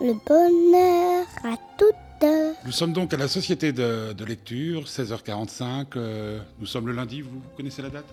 le 0.00 0.12
bonheur 0.26 1.26
à 1.44 1.56
toute 1.78 2.24
heure. 2.24 2.54
Nous 2.64 2.72
sommes 2.72 2.92
donc 2.92 3.12
à 3.14 3.16
la 3.16 3.28
Société 3.28 3.72
de, 3.72 4.12
de 4.12 4.24
lecture, 4.24 4.84
16h45. 4.84 5.86
euh, 5.96 6.38
nous 6.58 6.66
sommes 6.66 6.86
le 6.86 6.92
lundi, 6.92 7.22
vous 7.22 7.40
connaissez 7.56 7.82
la 7.82 7.90
date? 7.90 8.04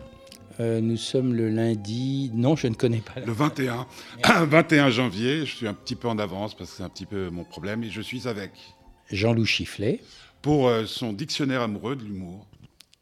Euh, 0.60 0.82
nous 0.82 0.98
sommes 0.98 1.34
le 1.34 1.50
lundi. 1.50 2.30
Non, 2.34 2.56
je 2.56 2.68
ne 2.68 2.76
connais 2.76 3.00
pas. 3.02 3.20
la- 3.20 3.26
Le 3.26 3.32
21. 3.34 3.88
21 4.46 4.90
janvier. 4.92 5.46
Je 5.48 5.56
suis 5.56 5.68
un 5.68 5.74
petit 5.74 5.96
peu 5.96 6.08
en 6.08 6.20
avance 6.20 6.56
parce 6.56 6.70
que 6.72 6.78
c'est 6.78 6.84
un 6.84 6.90
petit 6.90 7.08
peu 7.08 7.30
mon 7.30 7.44
problème. 7.44 7.84
Et 7.84 7.90
je 7.90 8.02
suis 8.02 8.28
avec 8.28 8.52
Jean-Loup 9.12 9.46
Chifflet, 9.46 10.00
pour 10.44 10.68
euh, 10.68 10.86
son 10.86 11.12
dictionnaire 11.12 11.62
amoureux 11.62 11.96
de 11.96 12.04
l'humour. 12.04 12.46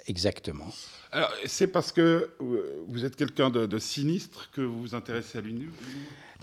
Exactement. 0.08 0.68
Alors, 1.12 1.32
c'est 1.46 1.68
parce 1.68 1.92
que 1.92 2.30
euh, 2.42 2.84
vous 2.88 3.06
êtes 3.06 3.16
quelqu'un 3.16 3.50
de, 3.50 3.66
de 3.66 3.80
sinistre 3.80 4.50
que 4.52 4.62
vous 4.62 4.82
vous 4.82 4.96
intéressez 4.96 5.40
à 5.40 5.42
l'humour 5.42 5.74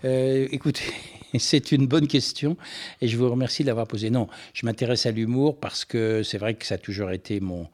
Euh, 0.04 0.46
écoutez, 0.52 0.84
c'est 1.38 1.72
une 1.72 1.86
bonne 1.86 2.06
question 2.06 2.56
et 3.00 3.08
je 3.08 3.16
vous 3.16 3.28
remercie 3.30 3.62
de 3.62 3.68
l'avoir 3.68 3.86
posée. 3.86 4.10
Non, 4.10 4.28
je 4.54 4.66
m'intéresse 4.66 5.06
à 5.06 5.10
l'humour 5.10 5.58
parce 5.58 5.84
que 5.84 6.22
c'est 6.22 6.38
vrai 6.38 6.54
que 6.54 6.66
ça 6.66 6.74
a 6.74 6.78
toujours 6.78 7.10
été 7.10 7.40
mon, 7.40 7.66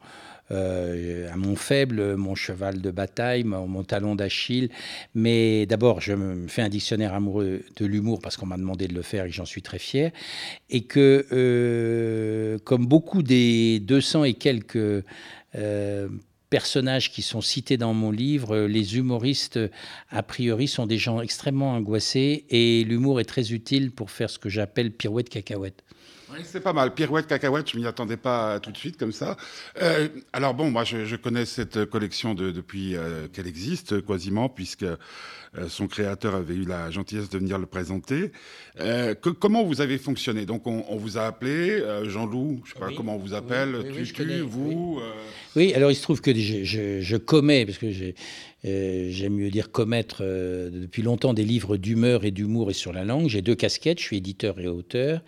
euh, 0.51 1.31
à 1.31 1.35
mon 1.37 1.55
faible, 1.55 2.15
mon 2.17 2.35
cheval 2.35 2.79
de 2.79 2.91
bataille, 2.91 3.43
mon, 3.43 3.67
mon 3.67 3.83
talon 3.83 4.15
d'Achille. 4.15 4.69
Mais 5.15 5.65
d'abord, 5.65 6.01
je 6.01 6.13
me 6.13 6.47
fais 6.47 6.61
un 6.61 6.69
dictionnaire 6.69 7.13
amoureux 7.13 7.61
de 7.75 7.85
l'humour 7.85 8.19
parce 8.21 8.37
qu'on 8.37 8.45
m'a 8.45 8.57
demandé 8.57 8.87
de 8.87 8.93
le 8.93 9.01
faire 9.01 9.25
et 9.25 9.31
j'en 9.31 9.45
suis 9.45 9.63
très 9.63 9.79
fier. 9.79 10.11
Et 10.69 10.83
que, 10.83 11.25
euh, 11.31 12.59
comme 12.63 12.85
beaucoup 12.85 13.23
des 13.23 13.79
200 13.79 14.25
et 14.25 14.33
quelques 14.35 15.03
euh, 15.55 16.09
personnages 16.49 17.11
qui 17.11 17.21
sont 17.21 17.41
cités 17.41 17.77
dans 17.77 17.93
mon 17.93 18.11
livre, 18.11 18.55
euh, 18.55 18.67
les 18.67 18.97
humoristes, 18.97 19.59
a 20.09 20.23
priori, 20.23 20.67
sont 20.67 20.85
des 20.85 20.97
gens 20.97 21.21
extrêmement 21.21 21.73
angoissés 21.73 22.45
et 22.49 22.83
l'humour 22.83 23.19
est 23.19 23.25
très 23.25 23.51
utile 23.51 23.91
pour 23.91 24.11
faire 24.11 24.29
ce 24.29 24.39
que 24.39 24.49
j'appelle 24.49 24.91
pirouette 24.91 25.29
cacahuète. 25.29 25.83
Oui, 26.35 26.41
c'est 26.43 26.59
pas 26.61 26.73
mal. 26.73 26.93
Pirouette, 26.93 27.27
cacahuète, 27.27 27.69
je 27.71 27.77
m'y 27.77 27.85
attendais 27.85 28.17
pas 28.17 28.59
tout 28.59 28.71
de 28.71 28.77
suite 28.77 28.97
comme 28.97 29.11
ça. 29.11 29.37
Euh, 29.81 30.07
alors 30.33 30.53
bon, 30.53 30.69
moi, 30.71 30.83
je, 30.83 31.05
je 31.05 31.15
connais 31.15 31.45
cette 31.45 31.85
collection 31.85 32.33
de- 32.33 32.51
depuis 32.51 32.95
euh, 32.95 33.27
qu'elle 33.31 33.47
existe, 33.47 34.05
quasiment, 34.05 34.49
puisque 34.49 34.83
euh, 34.83 34.97
son 35.69 35.87
créateur 35.87 36.35
avait 36.35 36.55
eu 36.55 36.65
la 36.65 36.91
gentillesse 36.91 37.29
de 37.29 37.37
venir 37.37 37.57
le 37.57 37.65
présenter. 37.65 38.31
Euh, 38.81 39.13
que- 39.15 39.29
comment 39.29 39.63
vous 39.63 39.79
avez 39.81 39.97
fonctionné? 39.97 40.45
Donc, 40.45 40.67
on, 40.67 40.83
on 40.89 40.97
vous 40.97 41.17
a 41.17 41.21
appelé, 41.21 41.69
euh, 41.79 42.09
Jean-Loup, 42.09 42.61
je 42.65 42.73
sais 42.73 42.79
pas 42.79 42.87
Oui. 42.87 42.95
comment 42.95 43.15
on 43.15 43.19
vous 43.19 43.33
appelle, 43.33 43.75
Oui, 43.75 43.85
oui, 43.91 43.97
oui, 44.01 44.13
connais, 44.13 44.41
vous. 44.41 44.99
euh, 45.01 45.11
Oui, 45.55 45.73
alors 45.73 45.91
il 45.91 45.95
se 45.95 46.01
trouve 46.03 46.19
que 46.21 46.33
je, 46.33 46.63
je- 46.63 46.99
je 47.01 47.17
commets, 47.17 47.65
parce 47.65 47.77
que 47.77 47.91
j'ai- 47.91 48.15
euh, 48.65 49.07
j'aime 49.09 49.33
mieux 49.33 49.49
dire 49.49 49.71
commettre 49.71 50.19
euh, 50.21 50.69
depuis 50.69 51.03
longtemps 51.03 51.33
des 51.33 51.43
livres 51.43 51.77
d'humeur 51.77 52.25
et 52.25 52.31
d'humour 52.31 52.71
et 52.71 52.73
sur 52.73 52.93
la 52.93 53.03
langue. 53.03 53.27
J'ai 53.27 53.41
deux 53.41 53.55
casquettes, 53.55 53.99
je 53.99 54.05
suis 54.05 54.17
éditeur 54.17 54.59
et 54.59 54.67
auteur. 54.67 55.21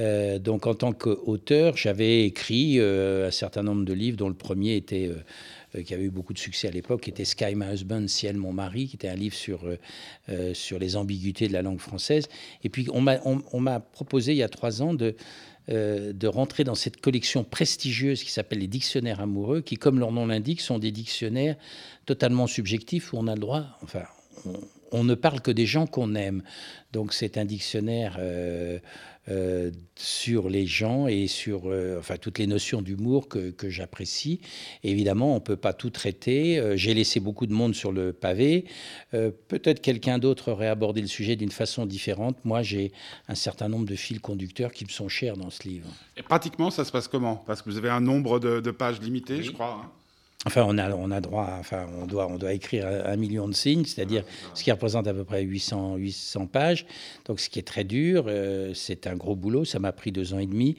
Euh, 0.00 0.38
donc 0.38 0.66
en 0.66 0.74
tant 0.74 0.92
qu'auteur, 0.92 1.76
j'avais 1.76 2.24
écrit 2.24 2.80
un 2.80 3.30
certain 3.30 3.62
nombre 3.62 3.84
de 3.84 3.92
livres, 3.92 4.16
dont 4.16 4.28
le 4.28 4.34
premier 4.34 4.76
était... 4.76 5.10
euh, 5.74 5.82
qui 5.82 5.94
avait 5.94 6.04
eu 6.04 6.10
beaucoup 6.10 6.32
de 6.32 6.38
succès 6.38 6.68
à 6.68 6.70
l'époque, 6.70 7.02
qui 7.02 7.10
était 7.10 7.24
Sky 7.24 7.54
My 7.54 7.72
Husband, 7.72 8.06
Ciel 8.08 8.36
mon 8.36 8.52
mari, 8.52 8.88
qui 8.88 8.96
était 8.96 9.08
un 9.08 9.14
livre 9.14 9.34
sur, 9.34 9.66
euh, 9.66 9.78
euh, 10.28 10.54
sur 10.54 10.78
les 10.78 10.96
ambiguïtés 10.96 11.48
de 11.48 11.52
la 11.52 11.62
langue 11.62 11.80
française. 11.80 12.28
Et 12.62 12.68
puis 12.68 12.86
on 12.92 13.00
m'a 13.00 13.18
on, 13.24 13.40
proposé 13.92 14.32
il 14.32 14.38
y 14.38 14.42
a 14.42 14.48
trois 14.48 14.82
ans 14.82 14.94
de, 14.94 15.14
de 15.68 16.26
rentrer 16.26 16.62
dans 16.64 16.74
cette 16.74 17.00
collection 17.00 17.42
prestigieuse 17.42 18.22
qui 18.22 18.30
s'appelle 18.30 18.58
les 18.58 18.66
dictionnaires 18.66 19.20
amoureux, 19.20 19.62
qui, 19.62 19.76
comme 19.76 19.98
leur 19.98 20.12
nom 20.12 20.26
l'indique, 20.26 20.60
sont 20.60 20.78
des 20.78 20.90
dictionnaires 20.90 21.56
totalement 22.04 22.46
subjectifs 22.46 23.12
où 23.12 23.16
on 23.16 23.26
a 23.26 23.34
le 23.34 23.40
droit, 23.40 23.64
enfin, 23.82 24.02
on, 24.46 24.52
on 24.92 25.04
ne 25.04 25.14
parle 25.14 25.40
que 25.40 25.50
des 25.50 25.66
gens 25.66 25.86
qu'on 25.86 26.14
aime. 26.14 26.42
Donc 26.92 27.12
c'est 27.12 27.36
un 27.38 27.44
dictionnaire 27.44 28.16
euh, 28.20 28.78
euh, 29.28 29.72
sur 29.96 30.48
les 30.48 30.66
gens 30.66 31.08
et 31.08 31.26
sur 31.26 31.62
euh, 31.64 31.98
enfin, 31.98 32.16
toutes 32.18 32.38
les 32.38 32.46
notions 32.46 32.82
d'humour 32.82 33.26
que, 33.28 33.50
que 33.50 33.68
j'apprécie. 33.70 34.40
Évidemment, 34.84 35.32
on 35.32 35.36
ne 35.36 35.40
peut 35.40 35.56
pas 35.56 35.72
tout 35.72 35.90
traiter. 35.90 36.74
J'ai 36.76 36.94
laissé 36.94 37.18
beaucoup 37.18 37.46
de 37.46 37.52
monde 37.52 37.74
sur 37.74 37.90
le 37.90 38.12
pavé. 38.12 38.66
Peut-être 39.10 39.80
quelqu'un 39.80 40.18
d'autre 40.18 40.52
aurait 40.52 40.68
abordé 40.68 41.00
le 41.00 41.08
sujet 41.08 41.34
d'une 41.34 41.50
façon 41.50 41.86
différente. 41.86 42.36
Moi, 42.44 42.62
j'ai 42.62 42.92
un 43.26 43.34
certain 43.34 43.68
nombre 43.68 43.86
de 43.86 43.96
fils 43.96 44.20
conducteurs 44.20 44.72
qui 44.72 44.84
me 44.84 44.90
sont 44.90 45.08
chers 45.08 45.36
dans 45.36 45.50
ce 45.50 45.66
livre. 45.66 45.88
et 46.16 46.22
pratiquement, 46.22 46.70
ça 46.70 46.84
se 46.84 46.92
passe 46.92 47.08
comment? 47.08 47.42
Parce 47.46 47.62
que 47.62 47.70
vous 47.70 47.78
avez 47.78 47.90
un 47.90 48.00
nombre 48.00 48.38
de, 48.38 48.60
de 48.60 48.70
pages 48.70 49.00
limité, 49.00 49.42
je 49.42 49.50
crois. 49.50 49.80
hein. 49.84 49.90
Enfin, 50.46 50.64
on 50.68 50.76
a, 50.76 50.94
on 50.94 51.10
a 51.10 51.20
droit, 51.20 51.56
enfin, 51.58 51.86
on 52.00 52.06
doit, 52.06 52.26
on 52.26 52.36
doit 52.36 52.52
écrire 52.52 52.86
un 52.86 53.16
million 53.16 53.48
de 53.48 53.54
signes, 53.54 53.84
c'est-à-dire 53.86 54.24
ce 54.52 54.62
qui 54.62 54.70
représente 54.70 55.06
à 55.06 55.14
peu 55.14 55.24
près 55.24 55.42
800, 55.42 55.96
800 55.96 56.46
pages. 56.46 56.86
Donc, 57.24 57.40
ce 57.40 57.48
qui 57.48 57.58
est 57.58 57.62
très 57.62 57.84
dur, 57.84 58.26
euh, 58.28 58.72
c'est 58.74 59.06
un 59.06 59.16
gros 59.16 59.36
boulot. 59.36 59.64
Ça 59.64 59.78
m'a 59.78 59.92
pris 59.92 60.12
deux 60.12 60.34
ans 60.34 60.38
et 60.38 60.46
demi. 60.46 60.76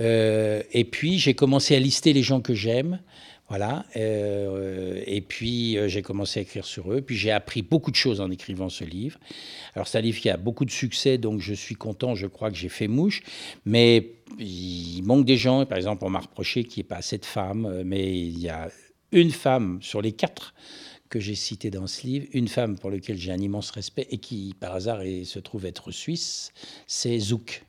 Euh, 0.00 0.62
et 0.72 0.84
puis, 0.84 1.18
j'ai 1.18 1.34
commencé 1.34 1.76
à 1.76 1.78
lister 1.78 2.12
les 2.12 2.22
gens 2.22 2.40
que 2.40 2.54
j'aime. 2.54 3.00
Voilà. 3.48 3.84
Euh, 3.96 5.02
et 5.06 5.20
puis, 5.20 5.76
j'ai 5.88 6.00
commencé 6.00 6.40
à 6.40 6.42
écrire 6.42 6.64
sur 6.64 6.90
eux. 6.90 7.02
Puis, 7.02 7.16
j'ai 7.16 7.30
appris 7.30 7.60
beaucoup 7.60 7.90
de 7.90 7.96
choses 7.96 8.20
en 8.22 8.30
écrivant 8.30 8.70
ce 8.70 8.84
livre. 8.84 9.18
Alors, 9.74 9.88
c'est 9.88 9.98
un 9.98 10.02
livre 10.02 10.20
qui 10.20 10.30
a 10.30 10.38
beaucoup 10.38 10.64
de 10.64 10.70
succès, 10.70 11.18
donc 11.18 11.40
je 11.40 11.52
suis 11.52 11.74
content. 11.74 12.14
Je 12.14 12.26
crois 12.26 12.50
que 12.50 12.56
j'ai 12.56 12.70
fait 12.70 12.88
mouche. 12.88 13.22
Mais 13.66 14.14
il 14.38 15.02
manque 15.02 15.26
des 15.26 15.36
gens. 15.36 15.66
Par 15.66 15.76
exemple, 15.76 16.02
on 16.06 16.10
m'a 16.10 16.20
reproché 16.20 16.64
qu'il 16.64 16.80
n'y 16.80 16.86
ait 16.86 16.88
pas 16.88 16.96
assez 16.96 17.18
de 17.18 17.26
femmes. 17.26 17.82
Mais 17.84 18.10
il 18.10 18.38
y 18.38 18.48
a 18.48 18.70
une 19.12 19.30
femme 19.30 19.78
sur 19.82 20.02
les 20.02 20.12
quatre 20.12 20.54
que 21.08 21.20
j'ai 21.20 21.34
citées 21.34 21.70
dans 21.70 21.86
ce 21.86 22.06
livre, 22.06 22.26
une 22.32 22.48
femme 22.48 22.78
pour 22.78 22.90
laquelle 22.90 23.18
j'ai 23.18 23.32
un 23.32 23.38
immense 23.38 23.70
respect 23.70 24.06
et 24.10 24.18
qui, 24.18 24.54
par 24.58 24.74
hasard, 24.74 25.02
se 25.02 25.38
trouve 25.38 25.66
être 25.66 25.90
suisse, 25.90 26.52
c'est 26.86 27.18
Zouk. 27.18 27.64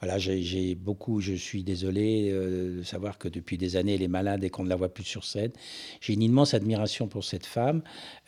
Voilà, 0.00 0.18
j'ai 0.18 0.42
j'ai 0.42 0.74
beaucoup, 0.74 1.20
je 1.20 1.34
suis 1.34 1.62
désolé 1.62 2.30
euh, 2.30 2.78
de 2.78 2.82
savoir 2.82 3.18
que 3.18 3.28
depuis 3.28 3.58
des 3.58 3.76
années, 3.76 3.94
elle 3.94 4.02
est 4.02 4.08
malade 4.08 4.44
et 4.44 4.48
qu'on 4.48 4.64
ne 4.64 4.68
la 4.68 4.76
voit 4.76 4.88
plus 4.88 5.04
sur 5.04 5.24
scène. 5.24 5.50
J'ai 6.00 6.14
une 6.14 6.22
immense 6.22 6.54
admiration 6.54 7.06
pour 7.06 7.24
cette 7.24 7.44
femme 7.44 7.82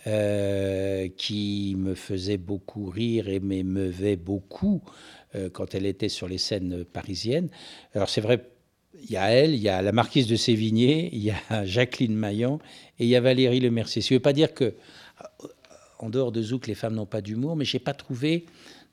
euh, 0.07 1.09
qui 1.17 1.75
me 1.79 1.95
faisait 1.95 2.37
beaucoup 2.37 2.87
rire 2.87 3.29
et 3.29 3.41
m'émeuvait 3.41 4.17
beaucoup 4.17 4.83
euh, 5.35 5.49
quand 5.49 5.75
elle 5.75 5.87
était 5.87 6.11
sur 6.11 6.29
les 6.29 6.39
scènes 6.39 6.85
parisiennes. 6.85 7.49
Alors 7.95 8.11
c'est 8.11 8.21
vrai, 8.21 8.45
il 9.01 9.11
y 9.11 9.17
a 9.17 9.31
elle, 9.31 9.55
il 9.55 9.61
y 9.61 9.69
a 9.69 9.83
la 9.83 9.93
marquise 9.93 10.27
de 10.27 10.37
Sévigné, 10.37 11.11
il 11.13 11.23
y 11.23 11.33
a 11.51 11.65
Jacqueline 11.65 12.15
Maillan 12.15 12.59
et 12.99 13.05
il 13.05 13.09
y 13.09 13.17
a 13.17 13.21
Valérie 13.21 13.61
Lemercier. 13.61 14.03
Ce 14.03 14.09
qui 14.09 14.15
ne 14.15 14.19
veut 14.19 14.23
pas 14.23 14.33
dire 14.33 14.55
que, 14.55 14.75
en 15.99 16.11
dehors 16.11 16.33
de 16.33 16.43
Zouk, 16.43 16.67
les 16.67 16.75
femmes 16.75 16.95
n'ont 16.95 17.07
pas 17.07 17.21
d'humour, 17.21 17.57
mais 17.57 17.65
j'ai 17.65 17.79
pas 17.79 17.95
trouvé 17.95 18.47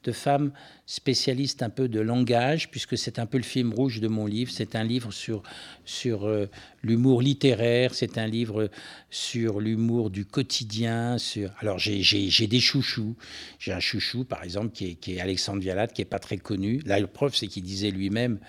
de 0.06 0.12
femmes 0.14 0.54
spécialistes 0.86 1.62
un 1.62 1.70
peu 1.70 1.90
de 1.90 2.00
langage, 2.00 2.72
puisque 2.72 2.98
c'est 2.98 3.20
un 3.20 3.26
peu 3.26 3.38
le 3.38 3.44
film 3.44 3.74
rouge 3.74 4.00
de 4.00 4.08
mon 4.08 4.26
livre. 4.26 4.50
C'est 4.50 4.76
un 4.76 4.84
livre 4.84 5.12
sur, 5.12 5.44
sur 5.84 6.26
euh, 6.26 6.48
l'humour 6.84 7.22
littéraire, 7.22 7.94
c'est 7.94 8.18
un 8.18 8.28
livre 8.28 8.70
sur 9.10 9.60
l'humour 9.60 10.10
du 10.10 10.24
quotidien. 10.26 11.18
Sur... 11.18 11.52
Alors 11.60 11.80
j'ai- 11.80 12.48
des 12.48 12.60
chouchous. 12.62 13.18
J'ai 13.60 13.74
un 13.74 13.82
chouchou, 13.82 14.24
par 14.24 14.44
exemple, 14.44 14.70
qui 14.70 14.92
est, 14.92 14.96
qui 14.96 15.16
est 15.16 15.20
Alexandre 15.20 15.60
Vialat, 15.62 15.88
qui 15.88 16.02
est 16.02 16.06
pas 16.06 16.20
très 16.20 16.38
connu. 16.38 16.82
Là, 16.86 17.00
le 17.00 17.08
preuve, 17.08 17.36
c'est 17.36 17.48
qu'il 17.48 17.64
disait 17.64 17.92
lui-même 17.92 18.40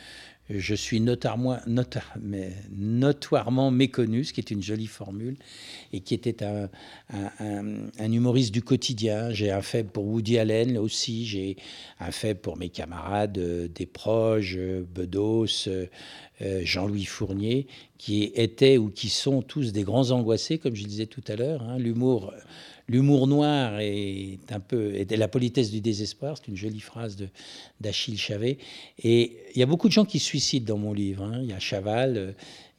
je 0.50 0.74
suis 0.74 1.00
notoirement 1.00 1.60
méconnu, 3.70 4.24
ce 4.24 4.32
qui 4.32 4.40
est 4.40 4.50
une 4.50 4.62
jolie 4.62 4.88
formule, 4.88 5.36
et 5.92 6.00
qui 6.00 6.14
était 6.14 6.42
un, 6.42 6.68
humoriste 7.98 8.52
du 8.52 8.62
quotidien. 8.62 9.30
J'ai 9.30 9.50
un 9.52 9.62
faible 9.62 9.90
pour 9.90 10.06
Woody 10.06 10.38
Allen 10.38 10.76
aussi, 10.78 11.24
j'ai 11.26 11.56
un 12.00 12.10
faible 12.10 12.40
pour 12.40 12.56
mes 12.56 12.68
camarades, 12.68 13.38
euh, 13.38 13.68
des 13.68 13.86
proches, 13.86 14.54
euh, 14.56 14.84
Bedos, 14.92 15.68
euh, 15.68 15.86
Jean-Louis 16.40 17.04
Fournier, 17.04 17.66
qui 17.98 18.32
étaient 18.34 18.78
ou 18.78 18.88
qui 18.90 19.08
sont 19.08 19.42
tous 19.42 19.72
des 19.72 19.82
grands 19.82 20.10
angoissés, 20.10 20.58
comme 20.58 20.74
je 20.74 20.84
disais 20.84 21.06
tout 21.06 21.22
à 21.28 21.36
l'heure. 21.36 21.62
hein. 21.62 21.78
L'humour 21.78 23.26
noir 23.28 23.78
est 23.80 24.38
un 24.50 24.58
peu 24.60 24.92
la 25.10 25.28
politesse 25.28 25.70
du 25.70 25.80
désespoir, 25.80 26.36
c'est 26.38 26.48
une 26.48 26.56
jolie 26.56 26.80
phrase 26.80 27.16
d'Achille 27.80 28.18
Chavet. 28.18 28.58
Et 29.02 29.36
il 29.54 29.58
y 29.60 29.62
a 29.62 29.66
beaucoup 29.66 29.86
de 29.88 29.92
gens 29.92 30.04
qui 30.04 30.18
se 30.18 30.26
suicident 30.26 30.74
dans 30.74 30.80
mon 30.80 30.92
livre. 30.92 31.22
hein. 31.24 31.40
Il 31.42 31.48
y 31.50 31.52
a 31.52 31.58
Chaval, 31.60 32.16
euh, 32.16 32.32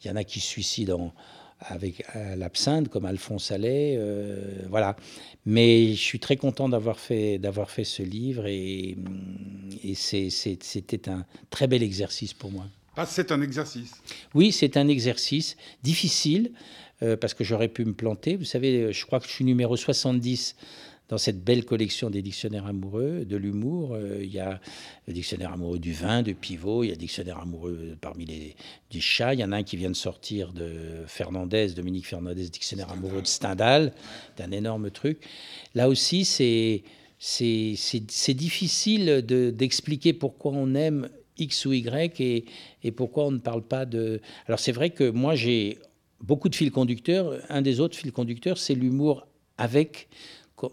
il 0.03 0.07
y 0.07 0.11
en 0.11 0.15
a 0.15 0.23
qui 0.23 0.39
se 0.39 0.47
suicident 0.47 0.99
en- 0.99 1.13
avec 1.59 2.03
euh, 2.15 2.35
l'absinthe, 2.35 2.89
comme 2.89 3.05
Alphonse 3.05 3.51
Allais, 3.51 3.95
euh, 3.97 4.65
voilà. 4.69 4.95
Mais 5.45 5.93
je 5.93 6.01
suis 6.01 6.19
très 6.19 6.35
content 6.35 6.67
d'avoir 6.69 6.99
fait 6.99 7.37
d'avoir 7.37 7.69
fait 7.69 7.83
ce 7.83 8.01
livre 8.03 8.47
et, 8.47 8.97
c'était 9.95 11.09
un 11.09 11.25
très 11.51 11.67
bel 11.67 11.83
exercice 11.83 12.33
pour 12.33 12.51
moi. 12.51 12.65
Ah, 12.97 13.05
c'est 13.05 13.31
un 13.31 13.41
exercice. 13.41 13.93
Oui, 14.33 14.51
c'est 14.51 14.75
un 14.75 14.87
exercice 14.87 15.55
difficile 15.81 16.51
euh, 17.03 17.15
parce 17.15 17.33
que 17.33 17.43
j'aurais 17.43 17.69
pu 17.69 17.85
me 17.85 17.93
planter. 17.93 18.35
Vous 18.35 18.45
savez, 18.45 18.91
je 18.91 19.05
crois 19.05 19.19
que 19.19 19.27
je 19.27 19.31
suis 19.31 19.45
numéro 19.45 19.77
70 19.77 20.55
dans 21.07 21.17
cette 21.17 21.43
belle 21.43 21.65
collection 21.65 22.09
des 22.09 22.21
dictionnaires 22.21 22.65
amoureux, 22.65 23.25
de 23.25 23.37
l'humour. 23.37 23.95
Euh, 23.95 24.19
il 24.21 24.31
y 24.31 24.39
a 24.39 24.59
le 25.07 25.13
dictionnaire 25.13 25.51
amoureux 25.53 25.79
du 25.79 25.93
vin, 25.93 26.21
de 26.21 26.31
Pivot, 26.31 26.83
il 26.83 26.87
y 26.87 26.89
a 26.89 26.93
le 26.93 26.99
dictionnaire 26.99 27.39
amoureux 27.39 27.97
parmi 27.99 28.25
les 28.25 28.55
du 28.89 29.01
chat. 29.01 29.33
Il 29.33 29.39
y 29.39 29.43
en 29.43 29.51
a 29.51 29.57
un 29.57 29.63
qui 29.63 29.77
vient 29.77 29.89
de 29.89 29.95
sortir 29.95 30.53
de 30.53 31.03
Fernandez, 31.07 31.69
Dominique 31.69 32.07
Fernandez, 32.07 32.49
dictionnaire 32.49 32.91
amoureux 32.91 33.21
de 33.21 33.27
Stendhal. 33.27 33.93
C'est 34.35 34.43
un 34.43 34.51
énorme 34.51 34.91
truc. 34.91 35.19
Là 35.75 35.89
aussi, 35.89 36.25
c'est 36.25 36.83
c'est 37.19 38.33
difficile 38.33 39.21
d'expliquer 39.21 40.11
pourquoi 40.13 40.53
on 40.53 40.73
aime 40.73 41.07
X 41.41 41.65
ou 41.65 41.73
Y 41.73 42.21
et, 42.21 42.45
et 42.83 42.91
pourquoi 42.91 43.25
on 43.25 43.31
ne 43.31 43.39
parle 43.39 43.63
pas 43.63 43.85
de... 43.85 44.21
Alors 44.47 44.59
c'est 44.59 44.71
vrai 44.71 44.91
que 44.91 45.09
moi 45.09 45.35
j'ai 45.35 45.79
beaucoup 46.21 46.49
de 46.49 46.55
fils 46.55 46.71
conducteurs. 46.71 47.41
Un 47.49 47.61
des 47.61 47.79
autres 47.79 47.97
fils 47.97 48.11
conducteurs, 48.11 48.57
c'est 48.57 48.75
l'humour 48.75 49.27
avec 49.57 50.07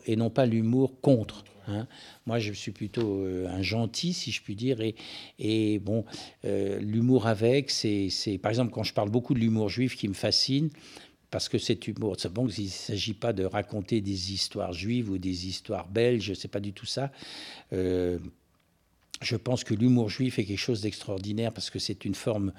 et 0.07 0.17
non 0.17 0.31
pas 0.31 0.47
l'humour 0.47 1.01
contre. 1.01 1.45
Hein. 1.67 1.87
Moi, 2.27 2.39
je 2.39 2.53
suis 2.53 2.73
plutôt 2.73 3.21
euh, 3.21 3.49
un 3.49 3.63
gentil, 3.63 4.13
si 4.13 4.33
je 4.33 4.43
puis 4.43 4.55
dire. 4.55 4.81
Et, 4.81 4.95
et 5.39 5.79
bon, 5.79 6.05
euh, 6.45 6.79
l'humour 6.81 7.27
avec, 7.27 7.71
c'est, 7.71 8.11
par 8.41 8.51
exemple, 8.51 8.73
quand 8.73 8.85
je 8.85 8.95
parle 8.95 9.11
beaucoup 9.11 9.35
de 9.35 9.39
l'humour 9.39 9.69
juif 9.69 9.97
qui 9.97 10.09
me 10.09 10.15
fascine, 10.15 10.71
parce 11.31 11.49
que 11.49 11.59
cet 11.59 11.87
humour, 11.87 12.17
c'est 12.19 12.33
bon 12.33 12.47
qu'il 12.47 12.65
ne 12.65 12.71
s'agit 12.71 13.13
pas 13.13 13.35
de 13.35 13.45
raconter 13.45 14.01
des 14.01 14.33
histoires 14.33 14.73
juives 14.73 15.11
ou 15.11 15.19
des 15.19 15.47
histoires 15.47 15.87
belges, 15.87 16.33
c'est 16.35 16.49
pas 16.49 16.61
du 16.61 16.73
tout 16.73 16.87
ça. 16.87 17.13
Euh, 17.75 18.19
je 19.23 19.37
pense 19.37 19.65
que 19.65 19.75
l'humour 19.75 20.09
juif 20.09 20.39
est 20.39 20.45
quelque 20.45 20.59
chose 20.59 20.83
d'extraordinaire 20.83 21.53
parce 21.53 21.71
que 21.71 21.79
c'est 21.79 22.05
une 22.05 22.15
forme 22.15 22.53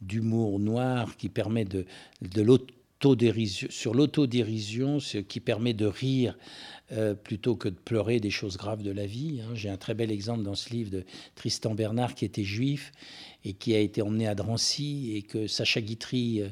d'humour 0.00 0.58
noir 0.60 1.16
qui 1.16 1.28
permet 1.28 1.64
de, 1.64 1.86
de 2.22 2.42
l'autodérision, 2.42 3.68
sur 3.70 3.94
l'autodérision, 3.94 5.00
ce 5.00 5.18
qui 5.18 5.40
permet 5.40 5.72
de 5.72 5.86
rire 5.86 6.36
euh, 6.92 7.14
plutôt 7.14 7.56
que 7.56 7.68
de 7.68 7.76
pleurer 7.76 8.20
des 8.20 8.30
choses 8.30 8.56
graves 8.56 8.82
de 8.82 8.90
la 8.90 9.06
vie. 9.06 9.40
Hein. 9.42 9.54
J'ai 9.54 9.68
un 9.68 9.76
très 9.76 9.94
bel 9.94 10.10
exemple 10.10 10.42
dans 10.42 10.54
ce 10.54 10.70
livre 10.70 10.90
de 10.90 11.04
Tristan 11.34 11.74
Bernard 11.74 12.14
qui 12.14 12.24
était 12.24 12.44
juif 12.44 12.92
et 13.44 13.54
qui 13.54 13.74
a 13.74 13.78
été 13.78 14.02
emmené 14.02 14.26
à 14.26 14.34
Drancy 14.34 15.12
et 15.16 15.22
que 15.22 15.46
Sacha 15.46 15.80
Guitry, 15.80 16.42
euh, 16.42 16.48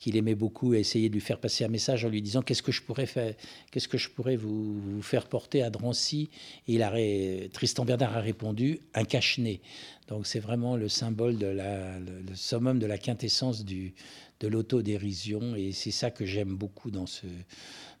qu'il 0.00 0.16
aimait 0.16 0.34
beaucoup, 0.34 0.72
a 0.72 0.78
essayé 0.78 1.08
de 1.08 1.14
lui 1.14 1.20
faire 1.20 1.38
passer 1.38 1.62
un 1.64 1.68
message 1.68 2.04
en 2.04 2.08
lui 2.08 2.22
disant 2.22 2.40
qu'est-ce 2.40 2.62
que 2.62 2.72
je 2.72 2.82
pourrais 2.82 3.06
faire, 3.06 3.34
qu'est-ce 3.70 3.86
que 3.86 3.98
je 3.98 4.08
pourrais 4.08 4.36
vous, 4.36 5.00
faire 5.02 5.28
porter 5.28 5.62
à 5.62 5.70
Drancy? 5.70 6.30
Et 6.66 6.74
il 6.74 7.50
Tristan 7.52 7.84
Bernard 7.84 8.16
a 8.16 8.20
répondu 8.20 8.80
un 8.94 9.04
cache-nez. 9.04 9.60
Donc 10.08 10.26
c'est 10.26 10.40
vraiment 10.40 10.76
le 10.76 10.88
symbole 10.88 11.36
de 11.36 11.46
la, 11.46 11.98
le, 12.00 12.34
summum 12.34 12.78
de 12.78 12.86
la 12.86 12.98
quintessence 12.98 13.64
du, 13.64 13.94
de 14.40 14.48
l'autodérision 14.48 15.54
et 15.54 15.72
c'est 15.72 15.92
ça 15.92 16.10
que 16.10 16.24
j'aime 16.24 16.56
beaucoup 16.56 16.90
dans 16.90 17.06
ce 17.06 17.26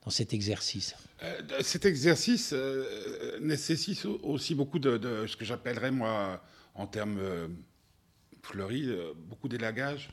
dans 0.04 0.10
cet 0.10 0.32
exercice 0.32 0.94
euh, 1.22 1.40
Cet 1.60 1.84
exercice 1.84 2.52
euh, 2.54 3.38
nécessite 3.40 4.06
aussi 4.22 4.54
beaucoup 4.54 4.78
de, 4.78 5.26
ce 5.26 5.36
que 5.36 5.44
j'appellerais, 5.44 5.90
moi, 5.90 6.42
en 6.74 6.86
termes 6.86 7.18
euh, 7.18 7.48
fleuris, 8.42 8.88
beaucoup 9.28 9.48
d'élagage. 9.48 10.08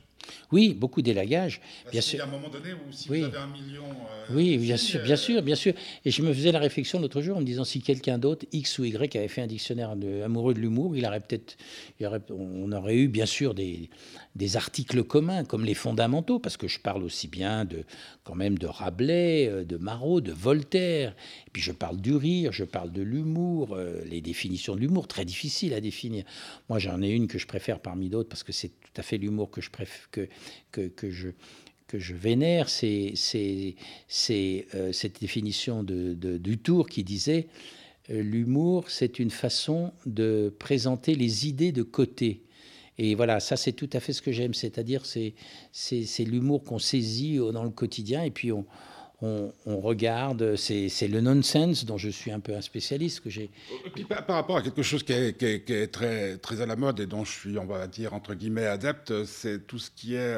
Oui, 0.52 0.74
beaucoup 0.74 1.02
d'élagage. 1.02 1.60
Bien 1.90 2.00
sûr. 2.00 2.16
Il 2.16 2.18
y 2.18 2.22
a 2.22 2.24
un 2.24 2.30
moment 2.30 2.48
donné 2.48 2.72
où 2.72 2.92
si 2.92 3.08
vous 3.08 3.14
avez 3.14 3.36
un 3.36 3.46
million. 3.46 3.84
Euh, 3.84 4.26
oui, 4.30 4.58
bien 4.58 4.76
sûr, 4.76 5.02
bien 5.02 5.16
sûr, 5.16 5.42
bien 5.42 5.54
sûr. 5.54 5.72
Et 6.04 6.10
je 6.10 6.22
me 6.22 6.32
faisais 6.32 6.52
la 6.52 6.58
réflexion 6.58 7.00
l'autre 7.00 7.20
jour 7.22 7.36
en 7.36 7.40
me 7.40 7.46
disant 7.46 7.64
si 7.64 7.80
quelqu'un 7.80 8.18
d'autre, 8.18 8.46
X 8.52 8.78
ou 8.78 8.84
Y, 8.84 9.16
avait 9.16 9.28
fait 9.28 9.42
un 9.42 9.46
dictionnaire 9.46 9.96
de, 9.96 10.22
amoureux 10.22 10.54
de 10.54 10.60
l'humour, 10.60 10.96
il 10.96 11.06
aurait 11.06 11.20
peut-être, 11.20 11.56
on 12.30 12.70
aurait 12.72 12.96
eu 12.96 13.08
bien 13.08 13.26
sûr 13.26 13.54
des, 13.54 13.90
des 14.38 14.56
articles 14.56 15.02
communs 15.02 15.44
comme 15.44 15.64
les 15.64 15.74
fondamentaux, 15.74 16.38
parce 16.38 16.56
que 16.56 16.68
je 16.68 16.78
parle 16.78 17.02
aussi 17.02 17.26
bien 17.26 17.64
de 17.64 17.84
quand 18.22 18.36
même 18.36 18.56
de 18.56 18.66
Rabelais, 18.66 19.48
euh, 19.48 19.64
de 19.64 19.76
Marot, 19.76 20.20
de 20.20 20.32
Voltaire. 20.32 21.14
Et 21.46 21.50
puis 21.50 21.60
je 21.60 21.72
parle 21.72 22.00
du 22.00 22.14
rire, 22.14 22.52
je 22.52 22.64
parle 22.64 22.92
de 22.92 23.02
l'humour, 23.02 23.74
euh, 23.74 24.00
les 24.04 24.20
définitions 24.20 24.76
de 24.76 24.80
l'humour 24.80 25.08
très 25.08 25.24
difficiles 25.24 25.74
à 25.74 25.80
définir. 25.80 26.24
Moi, 26.68 26.78
j'en 26.78 27.02
ai 27.02 27.10
une 27.10 27.26
que 27.26 27.38
je 27.38 27.48
préfère 27.48 27.80
parmi 27.80 28.08
d'autres 28.08 28.28
parce 28.28 28.44
que 28.44 28.52
c'est 28.52 28.68
tout 28.68 28.96
à 28.96 29.02
fait 29.02 29.18
l'humour 29.18 29.50
que 29.50 29.60
je 29.60 29.70
préfère 29.70 30.08
que, 30.12 30.28
que, 30.70 31.10
je, 31.10 31.30
que 31.88 31.98
je 31.98 32.14
vénère, 32.14 32.68
c'est 32.68 33.14
euh, 34.30 34.92
cette 34.92 35.20
définition 35.20 35.82
de, 35.82 36.14
du 36.14 36.58
tour 36.58 36.88
qui 36.88 37.02
disait 37.02 37.48
l'humour, 38.08 38.88
c'est 38.88 39.18
une 39.18 39.30
façon 39.30 39.92
de 40.06 40.54
présenter 40.58 41.14
les 41.14 41.48
idées 41.48 41.72
de 41.72 41.82
côté. 41.82 42.44
Et 42.98 43.14
voilà, 43.14 43.40
ça 43.40 43.56
c'est 43.56 43.72
tout 43.72 43.90
à 43.92 44.00
fait 44.00 44.12
ce 44.12 44.22
que 44.22 44.32
j'aime, 44.32 44.54
c'est-à-dire 44.54 45.02
c'est 45.06 45.34
l'humour 46.24 46.64
qu'on 46.64 46.78
saisit 46.78 47.38
dans 47.52 47.64
le 47.64 47.70
quotidien 47.70 48.24
et 48.24 48.30
puis 48.30 48.50
on, 48.52 48.66
on, 49.20 49.80
regarde, 49.80 50.56
c'est 50.56 51.08
le 51.08 51.20
nonsense 51.20 51.84
dont 51.84 51.96
je 51.96 52.08
suis 52.08 52.30
un 52.30 52.40
peu 52.40 52.54
un 52.54 52.60
spécialiste 52.60 53.20
que 53.20 53.30
j'ai. 53.30 53.50
Par, 54.08 54.24
par, 54.26 54.36
rapport 54.36 54.56
à 54.56 54.62
quelque 54.62 54.82
chose 54.82 55.02
qui 55.02 55.12
est, 55.12 55.36
qui 55.36 55.72
est, 55.72 55.92
très, 55.92 56.38
très 56.38 56.60
à 56.60 56.66
la 56.66 56.76
mode 56.76 57.00
et 57.00 57.06
dont 57.06 57.24
je 57.24 57.32
suis, 57.32 57.58
on 57.58 57.66
va 57.66 57.86
dire 57.86 58.14
entre 58.14 58.34
guillemets, 58.34 58.66
adepte, 58.66 59.24
c'est 59.24 59.66
tout 59.66 59.78
ce 59.78 59.90
qui 59.90 60.14
est 60.14 60.36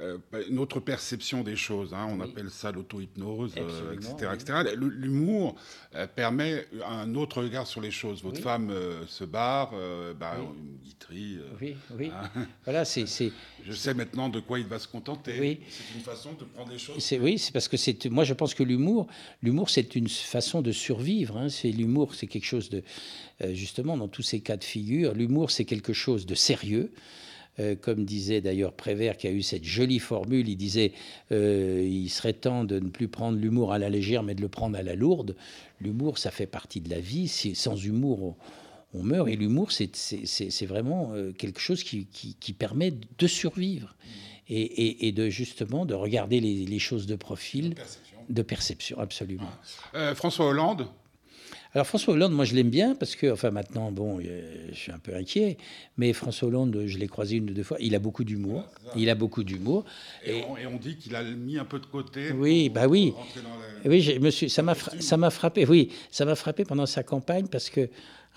euh, 0.00 0.18
euh, 0.34 0.44
une 0.48 0.58
autre 0.58 0.80
perception 0.80 1.42
des 1.42 1.56
choses. 1.56 1.92
Hein. 1.92 2.06
on 2.10 2.20
appelle 2.20 2.50
ça 2.50 2.72
l'auto-hypnose, 2.72 3.52
etc. 3.52 4.14
Euh, 4.22 4.34
etc. 4.34 4.74
L'humour 4.76 5.56
euh, 5.94 6.06
permet 6.06 6.66
un 6.86 7.14
autre 7.14 7.42
regard 7.42 7.66
sur 7.66 7.80
les 7.80 7.90
choses. 7.90 8.22
Votre 8.22 8.40
femme 8.40 8.72
se 9.06 9.24
barre, 9.24 9.72
bah, 10.18 10.36
une 10.38 10.78
guiterie. 10.82 11.38
oui, 11.60 11.76
oui. 11.98 12.10
Hein. 12.14 12.46
voilà, 12.64 12.84
c'est. 12.84 13.04
Je 13.66 13.72
sais 13.72 13.92
maintenant 13.92 14.30
de 14.30 14.40
quoi 14.40 14.58
il 14.58 14.66
va 14.66 14.78
se 14.78 14.88
contenter. 14.88 15.60
C'est 15.68 15.94
une 15.94 16.02
façon 16.02 16.32
de 16.32 16.44
prendre 16.44 16.70
les 16.72 16.78
choses. 16.78 16.96
Oui, 17.20 17.38
c'est 17.38 17.52
parce 17.52 17.68
que 17.68 17.76
c'est. 17.76 18.06
Moi, 18.06 18.24
je 18.24 18.32
pense 18.32 18.54
que 18.54 18.62
l'humour, 18.62 19.06
l'humour, 19.42 19.68
c'est 19.68 19.94
une 19.96 20.08
façon 20.08 20.62
de 20.62 20.72
survivre. 20.72 21.36
Hein. 21.36 21.48
C'est 21.50 21.70
l'humour, 21.70 22.14
c'est 22.14 22.26
quelque 22.26 22.46
chose 22.46 22.70
de 22.70 22.82
justement 23.52 23.96
dans 23.96 24.08
tous 24.08 24.22
ces 24.22 24.40
cas 24.40 24.56
de 24.56 24.64
figure. 24.64 25.12
L'humour, 25.14 25.50
c'est 25.50 25.64
quelque 25.64 25.92
chose 25.92 26.24
de 26.24 26.34
sérieux. 26.34 26.90
Euh, 27.58 27.74
comme 27.74 28.04
disait 28.04 28.40
d'ailleurs 28.40 28.72
Prévert, 28.72 29.16
qui 29.16 29.26
a 29.26 29.32
eu 29.32 29.42
cette 29.42 29.64
jolie 29.64 29.98
formule, 29.98 30.48
il 30.48 30.56
disait 30.56 30.92
euh, 31.32 31.84
il 31.84 32.08
serait 32.08 32.32
temps 32.32 32.64
de 32.64 32.78
ne 32.78 32.88
plus 32.88 33.08
prendre 33.08 33.36
l'humour 33.36 33.72
à 33.72 33.78
la 33.78 33.90
légère, 33.90 34.22
mais 34.22 34.34
de 34.34 34.40
le 34.40 34.48
prendre 34.48 34.78
à 34.78 34.82
la 34.82 34.94
lourde. 34.94 35.34
L'humour, 35.80 36.18
ça 36.18 36.30
fait 36.30 36.46
partie 36.46 36.80
de 36.80 36.88
la 36.88 37.00
vie. 37.00 37.28
Sans 37.28 37.76
humour, 37.76 38.36
on, 38.94 39.02
meurt. 39.02 39.28
Et 39.28 39.36
l'humour, 39.36 39.72
c'est 39.72 40.66
vraiment 40.66 41.12
euh, 41.12 41.32
quelque 41.32 41.60
chose 41.60 41.82
qui, 41.82 42.06
permet 42.58 42.92
de 43.18 43.26
survivre 43.26 43.96
et, 44.48 45.12
de 45.12 45.28
justement 45.28 45.86
de 45.86 45.94
regarder 45.94 46.40
les, 46.40 46.78
choses 46.78 47.06
de 47.06 47.16
profil. 47.16 47.74
De 48.28 48.42
perception, 48.42 48.98
absolument. 49.00 49.50
François 50.14 50.46
Hollande, 50.46 50.86
alors 51.72 51.86
François 51.86 52.14
Hollande, 52.14 52.32
moi 52.32 52.44
je 52.44 52.54
l'aime 52.54 52.70
bien 52.70 52.94
parce 52.96 53.14
que, 53.14 53.30
enfin 53.30 53.50
maintenant, 53.50 53.92
bon, 53.92 54.20
je 54.20 54.74
suis 54.74 54.90
un 54.90 54.98
peu 54.98 55.14
inquiet, 55.14 55.56
mais 55.96 56.12
François 56.12 56.48
Hollande, 56.48 56.82
je 56.86 56.98
l'ai 56.98 57.06
croisé 57.06 57.36
une 57.36 57.50
ou 57.50 57.52
deux 57.52 57.62
fois, 57.62 57.76
il 57.80 57.94
a 57.94 58.00
beaucoup 58.00 58.24
d'humour. 58.24 58.64
Il 58.96 59.08
a 59.08 59.14
beaucoup 59.14 59.44
d'humour. 59.44 59.84
Et, 60.26 60.42
on, 60.66 60.76
dit 60.76 60.96
qu'il 60.96 61.14
a 61.14 61.22
mis 61.22 61.58
un 61.58 61.64
peu 61.64 61.78
de 61.78 61.86
côté. 61.86 62.32
Oui, 62.32 62.68
bah 62.68 62.88
oui. 62.88 63.14
Oui, 63.84 64.00
je 64.00 64.18
me 64.18 64.30
ça 64.30 64.62
m'a, 64.62 64.74
ça 64.74 65.16
m'a 65.16 65.30
frappé. 65.30 65.64
Oui, 65.64 65.90
ça 66.10 66.24
m'a 66.24 66.34
frappé 66.34 66.64
pendant 66.64 66.86
sa 66.86 67.02
campagne 67.02 67.46
parce 67.46 67.70
que 67.70 67.88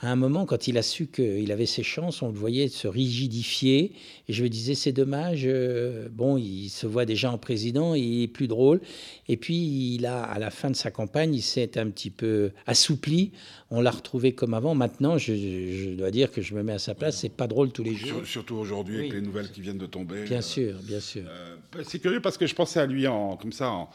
à 0.02 0.12
un 0.12 0.16
moment, 0.18 0.46
quand 0.46 0.68
il 0.68 0.78
a 0.78 0.82
su 0.82 1.08
qu'il 1.08 1.50
avait 1.52 1.66
ses 1.66 1.84
chances, 1.84 2.22
on 2.22 2.28
le 2.28 2.38
voyait 2.38 2.68
se 2.68 2.90
rigidifier. 2.90 3.94
Et 4.28 4.34
je 4.34 4.44
me 4.44 4.50
disais, 4.50 4.76
c'est 4.76 4.92
dommage. 4.92 5.44
Euh, 5.46 6.10
bon, 6.12 6.38
il 6.38 6.68
se 6.68 6.86
voit 6.86 7.06
déjà 7.06 7.32
en 7.32 7.38
président, 7.38 7.94
il 7.94 8.24
est 8.24 8.28
plus 8.28 8.48
drôle. 8.48 8.82
Et 9.30 9.38
puis, 9.38 9.96
il 9.96 10.06
a, 10.06 10.22
à 10.22 10.40
la 10.40 10.50
fin 10.50 10.70
de 10.70 10.76
sa 10.76 10.92
campagne, 10.92 11.34
il 11.34 11.42
s'est 11.42 11.78
un 11.78 11.90
petit 11.90 12.10
peu 12.10 12.52
assoupli. 12.68 13.32
On 13.72 13.82
l'a 13.82 13.92
retrouvé 13.92 14.34
comme 14.34 14.54
avant. 14.54 14.76
Maintenant, 14.76 15.18
je, 15.18 15.96
dois 15.96 16.12
dire 16.12 16.32
que 16.32 16.42
je 16.42 16.54
me 16.54 16.64
mets 16.64 16.74
à 16.74 16.80
sa 16.80 16.96
place. 16.96 17.18
C'est 17.18 17.30
pas 17.30 17.48
drôle 17.48 17.72
tous 17.72 17.84
les 17.84 17.96
jours. 17.96 18.26
Surtout 18.26 18.56
aujourd'hui, 18.56 19.00
avec 19.00 19.14
les 19.14 19.22
nouvelles 19.22 19.52
qui 19.52 19.62
viennent 19.62 19.78
de 19.78 19.86
tomber. 19.86 20.26
Bien 20.26 20.40
euh, 20.40 20.42
sûr, 20.42 20.76
bien 20.84 21.00
sûr. 21.00 21.24
Euh, 21.28 21.84
c'est 21.84 22.00
curieux 22.00 22.22
parce 22.22 22.38
que 22.38 22.46
je 22.46 22.56
pensais 22.56 22.82
à 22.82 22.86
lui 22.86 23.08
en, 23.08 23.38
comme 23.38 23.54
ça. 23.54 23.70
En, 23.70 23.90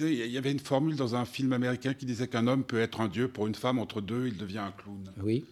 il 0.00 0.26
y 0.26 0.38
avait 0.38 0.52
une 0.52 0.58
formule 0.58 0.96
dans 0.96 1.14
un 1.14 1.24
film 1.24 1.52
américain 1.52 1.94
qui 1.94 2.04
disait 2.04 2.28
qu'un 2.28 2.46
homme 2.46 2.64
peut 2.64 2.80
être 2.80 3.00
un 3.00 3.08
dieu. 3.08 3.28
Pour 3.28 3.46
une 3.46 3.54
femme, 3.54 3.78
entre 3.78 4.00
deux, 4.00 4.26
il 4.26 4.36
devient 4.36 4.58
un 4.58 4.74
clown. 4.82 5.12
Oui. 5.22 5.44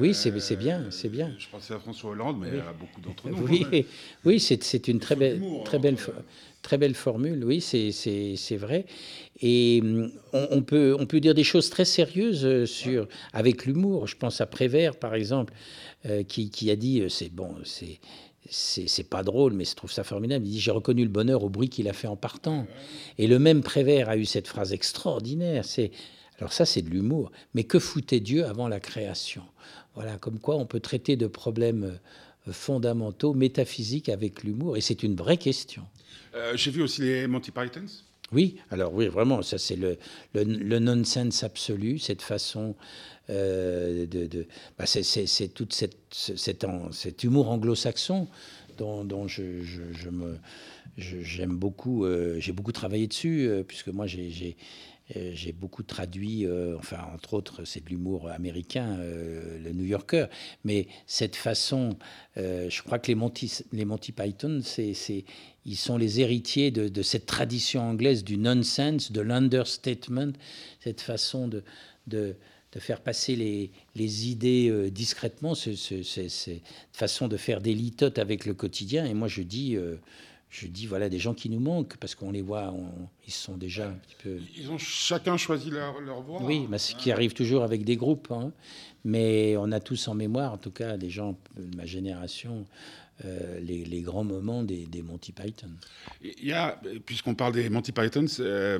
Oui, 0.00 0.12
c'est 0.12 0.56
bien, 0.56 0.90
c'est 0.90 1.08
bien. 1.08 1.32
Je 1.38 1.46
pensais 1.48 1.72
à 1.72 1.78
François 1.78 2.10
Hollande, 2.10 2.38
mais 2.40 2.58
à 2.58 2.72
beaucoup 2.72 3.00
d'entre 3.00 3.28
nous. 3.30 3.46
Oui, 3.46 3.86
oui 4.24 4.40
c'est 4.40 4.88
une 4.88 4.98
très 4.98 5.14
belle, 5.14 5.40
très, 5.64 5.78
belle, 5.78 5.96
très 6.62 6.78
belle 6.78 6.94
formule, 6.94 7.44
oui, 7.44 7.60
c'est 7.60 8.56
vrai. 8.56 8.86
Et 9.40 9.80
mm, 9.82 10.10
on, 10.32 10.62
peut, 10.62 10.96
on 10.98 11.06
peut 11.06 11.20
dire 11.20 11.34
des 11.34 11.44
choses 11.44 11.70
très 11.70 11.84
sérieuses 11.84 12.44
euh, 12.44 12.66
sur, 12.66 13.06
avec 13.32 13.66
l'humour. 13.66 14.06
Je 14.08 14.16
pense 14.16 14.40
à 14.40 14.46
Prévert, 14.46 14.96
par 14.96 15.14
exemple, 15.14 15.54
euh, 16.06 16.24
qui, 16.24 16.50
qui, 16.50 16.70
a 16.70 16.76
dit, 16.76 17.02
euh, 17.02 17.08
c'est 17.08 17.32
bon, 17.32 17.54
c'est 17.64 18.00
c'est 18.50 19.08
pas 19.08 19.22
drôle, 19.22 19.54
mais 19.54 19.64
je 19.64 19.74
trouve 19.74 19.90
ça 19.90 20.04
formidable. 20.04 20.44
Il 20.46 20.50
dit 20.50 20.60
J'ai 20.60 20.70
reconnu 20.70 21.02
le 21.02 21.08
bonheur 21.08 21.44
au 21.44 21.48
bruit 21.48 21.70
qu'il 21.70 21.88
a 21.88 21.94
fait 21.94 22.08
en 22.08 22.16
partant. 22.16 22.66
Et 23.16 23.26
le 23.26 23.38
même 23.38 23.62
Prévert 23.62 24.10
a 24.10 24.18
eu 24.18 24.26
cette 24.26 24.48
phrase 24.48 24.74
extraordinaire 24.74 25.64
c'est 25.64 25.90
alors 26.38 26.52
ça, 26.52 26.64
c'est 26.66 26.82
de 26.82 26.90
l'humour. 26.90 27.30
Mais 27.54 27.64
que 27.64 27.78
foutait 27.78 28.20
Dieu 28.20 28.44
avant 28.44 28.68
la 28.68 28.80
création? 28.80 29.42
Voilà, 29.94 30.16
comme 30.18 30.38
quoi 30.38 30.56
on 30.56 30.66
peut 30.66 30.80
traiter 30.80 31.16
de 31.16 31.26
problèmes 31.26 31.84
euh, 32.48 32.52
fondamentaux, 32.52 33.34
métaphysiques 33.34 34.08
avec 34.08 34.42
l'humour. 34.42 34.76
Et 34.76 34.80
c'est 34.80 35.02
une 35.02 35.14
vraie 35.14 35.36
question. 35.36 35.84
Euh, 36.34 36.56
j'ai 36.56 36.70
vu 36.70 36.82
aussi 36.82 37.02
les 37.02 37.26
Monty 37.26 37.52
Pythons. 37.52 37.86
Oui, 38.32 38.56
alors 38.70 38.92
oui, 38.92 39.06
vraiment, 39.06 39.42
ça 39.42 39.58
c'est 39.58 39.76
le, 39.76 39.96
le, 40.32 40.78
nonsense 40.78 41.44
absolu, 41.44 41.98
cette 41.98 42.22
façon 42.22 42.74
euh, 43.30 44.06
de... 44.06 44.26
de 44.26 44.46
bah 44.76 44.86
c'est 44.86 45.48
tout 45.54 45.68
cette, 45.70 45.98
cet, 46.10 46.66
cet, 46.90 47.22
humour 47.22 47.50
anglo-saxon 47.50 48.26
dont, 48.78 49.04
dont 49.04 49.28
je, 49.28 49.62
je, 49.62 50.08
me, 50.08 50.38
j'aime 50.96 51.54
beaucoup, 51.54 52.06
j'ai 52.38 52.52
beaucoup 52.52 52.72
travaillé 52.72 53.06
dessus, 53.06 53.48
puisque 53.68 53.88
moi 53.88 54.06
j'ai 54.06 54.56
j'ai 55.10 55.52
beaucoup 55.52 55.82
traduit, 55.82 56.46
enfin, 56.78 56.98
entre 57.14 57.34
autres, 57.34 57.64
c'est 57.64 57.84
de 57.84 57.90
l'humour 57.90 58.30
américain, 58.30 58.96
le 58.98 59.72
New 59.72 59.84
Yorker. 59.84 60.26
Mais 60.64 60.86
cette 61.06 61.36
façon, 61.36 61.98
je 62.36 62.82
crois 62.82 62.98
que 62.98 63.08
les 63.08 63.14
Monty, 63.14 64.12
Python, 64.12 64.60
c'est, 64.62 64.94
ils 65.66 65.76
sont 65.76 65.96
les 65.98 66.20
héritiers 66.20 66.70
de, 66.70 67.02
cette 67.02 67.26
tradition 67.26 67.82
anglaise 67.82 68.24
du 68.24 68.38
nonsense, 68.38 69.12
de 69.12 69.20
l'understatement, 69.20 70.32
cette 70.80 71.00
façon 71.00 71.48
de, 71.48 71.62
de, 72.06 72.36
de 72.74 72.80
faire 72.80 73.00
passer 73.00 73.36
les, 73.36 73.70
les 73.94 74.28
idées 74.28 74.68
euh, 74.68 74.90
discrètement, 74.90 75.54
c'est 75.54 75.74
une 75.90 76.60
façon 76.92 77.28
de 77.28 77.36
faire 77.36 77.60
des 77.60 77.72
litotes 77.72 78.18
avec 78.18 78.44
le 78.44 78.54
quotidien. 78.54 79.06
Et 79.06 79.14
moi, 79.14 79.28
je 79.28 79.42
dis, 79.42 79.76
euh, 79.76 79.96
je 80.54 80.68
dis 80.68 80.86
voilà, 80.86 81.08
des 81.08 81.18
gens 81.18 81.34
qui 81.34 81.50
nous 81.50 81.58
manquent, 81.58 81.96
parce 81.96 82.14
qu'on 82.14 82.30
les 82.30 82.42
voit, 82.42 82.72
ils 83.26 83.32
sont 83.32 83.56
déjà 83.56 83.88
un 83.88 83.94
petit 83.94 84.14
peu... 84.22 84.38
Ils 84.56 84.70
ont 84.70 84.78
chacun 84.78 85.36
choisi 85.36 85.68
leur, 85.68 86.00
leur 86.00 86.22
voie 86.22 86.40
Oui, 86.42 86.66
bah, 86.68 86.78
ce 86.78 86.94
qui 86.94 87.10
arrive 87.10 87.32
toujours 87.32 87.64
avec 87.64 87.84
des 87.84 87.96
groupes. 87.96 88.30
Hein. 88.30 88.52
Mais 89.04 89.56
on 89.58 89.72
a 89.72 89.80
tous 89.80 90.06
en 90.06 90.14
mémoire, 90.14 90.52
en 90.52 90.58
tout 90.58 90.70
cas, 90.70 90.96
des 90.96 91.10
gens 91.10 91.36
de 91.56 91.76
ma 91.76 91.86
génération, 91.86 92.66
euh, 93.24 93.58
les, 93.58 94.00
grands 94.02 94.22
moments 94.22 94.62
des, 94.62 94.86
Monty 95.02 95.32
Python. 95.32 95.70
Il 96.22 96.46
y 96.46 96.52
a, 96.52 96.80
puisqu'on 97.04 97.34
parle 97.34 97.54
des 97.54 97.68
Monty 97.68 97.90
Python, 97.90 98.26
euh, 98.38 98.78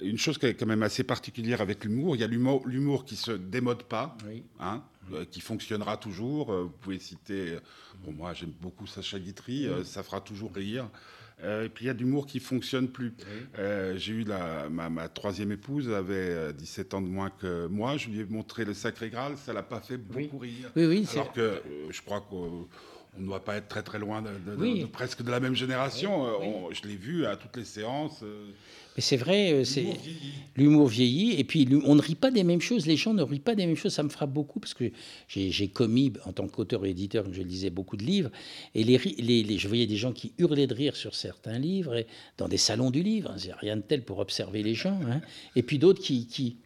une 0.00 0.18
chose 0.18 0.38
qui 0.38 0.46
est 0.46 0.54
quand 0.54 0.66
même 0.66 0.82
assez 0.82 1.04
particulière 1.04 1.60
avec 1.60 1.84
l'humour. 1.84 2.16
Il 2.16 2.20
y 2.20 2.24
a 2.24 2.26
l'humour 2.26 3.04
qui 3.04 3.14
se 3.14 3.30
démode 3.30 3.84
pas, 3.84 4.16
hein, 4.58 4.82
euh, 5.12 5.24
qui 5.24 5.40
fonctionnera 5.40 5.96
toujours. 5.96 6.52
Vous 6.52 6.68
pouvez 6.68 6.98
citer, 6.98 7.58
bon, 8.04 8.12
moi 8.12 8.34
j'aime 8.34 8.52
beaucoup 8.60 8.86
Sacha 8.86 9.18
Guitry, 9.18 9.68
ça 9.84 10.02
fera 10.02 10.20
toujours 10.20 10.52
rire. 10.54 10.88
et 11.42 11.68
puis 11.68 11.84
il 11.84 11.88
y 11.88 11.90
a 11.90 11.94
d'humour 11.94 12.26
qui 12.26 12.40
fonctionne 12.40 12.88
plus. 12.88 13.14
J'ai 13.96 14.12
eu 14.12 14.24
la, 14.24 14.68
ma, 14.68 15.08
troisième 15.08 15.52
épouse 15.52 15.90
avait 15.90 16.52
17 16.52 16.94
ans 16.94 17.00
de 17.02 17.08
moins 17.08 17.30
que 17.30 17.66
moi. 17.66 17.96
Je 17.96 18.08
lui 18.08 18.20
ai 18.20 18.24
montré 18.24 18.64
le 18.64 18.74
Sacré 18.74 19.10
Graal, 19.10 19.36
ça 19.36 19.52
l'a 19.52 19.62
pas 19.62 19.80
fait 19.80 19.96
beaucoup 19.96 20.38
rire. 20.38 20.70
Oui, 20.76 20.86
oui. 20.86 21.08
Alors 21.12 21.32
que 21.32 21.62
je 21.90 22.00
crois 22.02 22.20
que 22.20 22.36
on 23.16 23.20
ne 23.20 23.26
doit 23.26 23.44
pas 23.44 23.56
être 23.56 23.68
très 23.68 23.82
très 23.82 23.98
loin 23.98 24.22
de, 24.22 24.86
presque 24.86 25.22
de 25.22 25.30
la 25.30 25.38
même 25.38 25.54
génération. 25.54 26.26
Euh, 26.26 26.72
je 26.72 26.88
l'ai 26.88 26.96
vu 26.96 27.26
à 27.26 27.36
toutes 27.36 27.56
les 27.58 27.64
séances. 27.64 28.20
Euh, 28.22 28.46
Mais 28.96 29.02
c'est 29.02 29.18
vrai, 29.18 29.52
euh, 29.52 29.64
c'est 29.64 29.84
l'humour 30.56 30.86
vieillit. 30.86 31.38
Et 31.38 31.44
puis 31.44 31.68
on 31.84 31.94
ne 31.94 32.00
rit 32.00 32.14
pas 32.14 32.30
des 32.30 32.42
mêmes 32.42 32.62
choses. 32.62 32.86
Les 32.86 32.96
gens 32.96 33.12
ne 33.12 33.22
rient 33.22 33.38
pas 33.38 33.54
des 33.54 33.66
mêmes 33.66 33.76
choses. 33.76 33.92
Ça 33.92 34.02
me 34.02 34.08
frappe 34.08 34.32
beaucoup 34.32 34.60
parce 34.60 34.72
que 34.72 34.90
j'ai 35.28 35.68
commis 35.68 36.14
en 36.24 36.32
tant 36.32 36.48
qu'auteur 36.48 36.86
et 36.86 36.90
éditeur, 36.90 37.24
comme 37.24 37.34
je 37.34 37.42
le 37.42 37.48
disais, 37.48 37.68
beaucoup 37.68 37.98
de 37.98 38.04
livres. 38.04 38.30
Et 38.74 38.82
les, 38.82 38.96
les, 38.96 39.58
je 39.58 39.68
voyais 39.68 39.86
des 39.86 39.96
gens 39.96 40.12
qui 40.12 40.32
hurlaient 40.38 40.66
de 40.66 40.74
rire 40.74 40.96
sur 40.96 41.14
certains 41.14 41.58
livres, 41.58 41.94
et 41.94 42.06
dans 42.38 42.48
des 42.48 42.56
salons 42.56 42.90
du 42.90 43.02
livre. 43.02 43.30
A 43.30 43.56
rien 43.56 43.76
de 43.76 43.82
tel 43.82 44.04
pour 44.04 44.20
observer 44.20 44.62
les 44.62 44.74
gens. 44.74 44.98
Hein. 45.06 45.20
Et 45.54 45.62
puis 45.62 45.78
d'autres 45.78 46.00
qui, 46.00 46.26
qui 46.26 46.56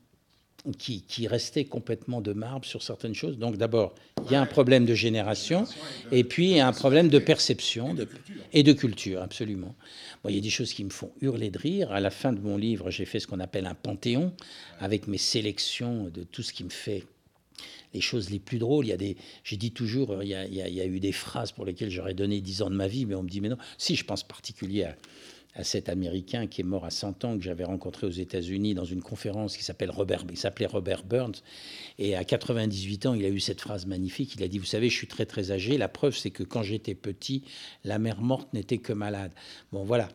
qui, 0.72 1.26
restait 1.26 1.64
complètement 1.64 2.20
de 2.20 2.32
marbre 2.32 2.64
sur 2.64 2.82
certaines 2.82 3.14
choses. 3.14 3.38
Donc 3.38 3.56
d'abord, 3.56 3.94
il 4.24 4.32
y 4.32 4.34
a 4.34 4.40
un 4.40 4.46
problème 4.46 4.84
de 4.84 4.94
génération, 4.94 5.66
et 6.12 6.24
puis 6.24 6.50
il 6.50 6.56
y 6.56 6.60
a 6.60 6.68
un 6.68 6.72
problème 6.72 7.08
de 7.08 7.18
perception 7.18 7.94
et 8.52 8.62
de 8.62 8.72
culture, 8.72 9.22
absolument. 9.22 9.74
Bon, 10.22 10.30
il 10.30 10.36
y 10.36 10.38
a 10.38 10.42
des 10.42 10.50
choses 10.50 10.72
qui 10.72 10.84
me 10.84 10.90
font 10.90 11.12
hurler 11.20 11.50
de 11.50 11.58
rire. 11.58 11.92
À 11.92 12.00
la 12.00 12.10
fin 12.10 12.32
de 12.32 12.40
mon 12.40 12.56
livre, 12.56 12.90
j'ai 12.90 13.04
fait 13.04 13.20
ce 13.20 13.26
qu'on 13.26 13.40
appelle 13.40 13.66
un 13.66 13.74
panthéon, 13.74 14.32
avec 14.80 15.06
mes 15.06 15.18
sélections 15.18 16.10
de 16.12 16.22
tout 16.22 16.42
ce 16.42 16.52
qui 16.52 16.64
me 16.64 16.70
fait 16.70 17.04
les 17.94 18.00
choses 18.00 18.30
les 18.30 18.38
plus 18.38 18.58
drôles. 18.58 18.86
Il 18.86 18.90
y 18.90 18.92
a 18.92 18.96
des, 18.96 19.16
j'ai 19.44 19.56
dit 19.56 19.72
toujours, 19.72 20.22
il 20.22 20.28
y, 20.28 20.34
a, 20.34 20.44
il 20.46 20.54
y, 20.54 20.80
a, 20.80 20.86
eu 20.86 21.00
des 21.00 21.12
phrases 21.12 21.52
pour 21.52 21.64
lesquelles 21.64 21.90
j'aurais 21.90 22.14
donné 22.14 22.40
10 22.40 22.62
ans 22.62 22.70
de 22.70 22.76
ma 22.76 22.88
vie, 22.88 23.06
mais 23.06 23.14
on 23.14 23.22
me 23.22 23.28
dit, 23.28 23.40
mais 23.40 23.48
non. 23.48 23.58
Si, 23.78 23.96
je 23.96 24.04
pense 24.04 24.22
particulier 24.22 24.86
à 25.56 25.64
cet 25.64 25.88
Américain 25.88 26.46
qui 26.46 26.60
est 26.60 26.64
mort 26.64 26.84
à 26.84 26.90
100 26.90 27.24
ans, 27.24 27.36
que 27.36 27.42
j'avais 27.42 27.64
rencontré 27.64 28.06
aux 28.06 28.10
États-Unis 28.10 28.74
dans 28.74 28.84
une 28.84 29.02
conférence 29.02 29.56
qui 29.56 29.64
s'appelle 29.64 29.90
Robert, 29.90 30.24
s'appelait 30.34 30.66
Robert 30.66 31.02
Burns. 31.02 31.36
Et 31.98 32.14
à 32.14 32.24
98 32.24 33.06
ans, 33.06 33.14
il 33.14 33.24
a 33.24 33.28
eu 33.28 33.40
cette 33.40 33.62
phrase 33.62 33.86
magnifique. 33.86 34.34
Il 34.36 34.42
a 34.42 34.48
dit, 34.48 34.58
vous 34.58 34.66
savez, 34.66 34.90
je 34.90 34.94
suis 34.94 35.06
très 35.06 35.24
très 35.24 35.50
âgé. 35.50 35.78
La 35.78 35.88
preuve, 35.88 36.14
c'est 36.14 36.30
que 36.30 36.42
quand 36.42 36.62
j'étais 36.62 36.94
petit, 36.94 37.42
la 37.84 37.98
mère 37.98 38.20
morte 38.20 38.52
n'était 38.52 38.78
que 38.78 38.92
malade. 38.92 39.32
Bon, 39.72 39.82
voilà. 39.82 40.10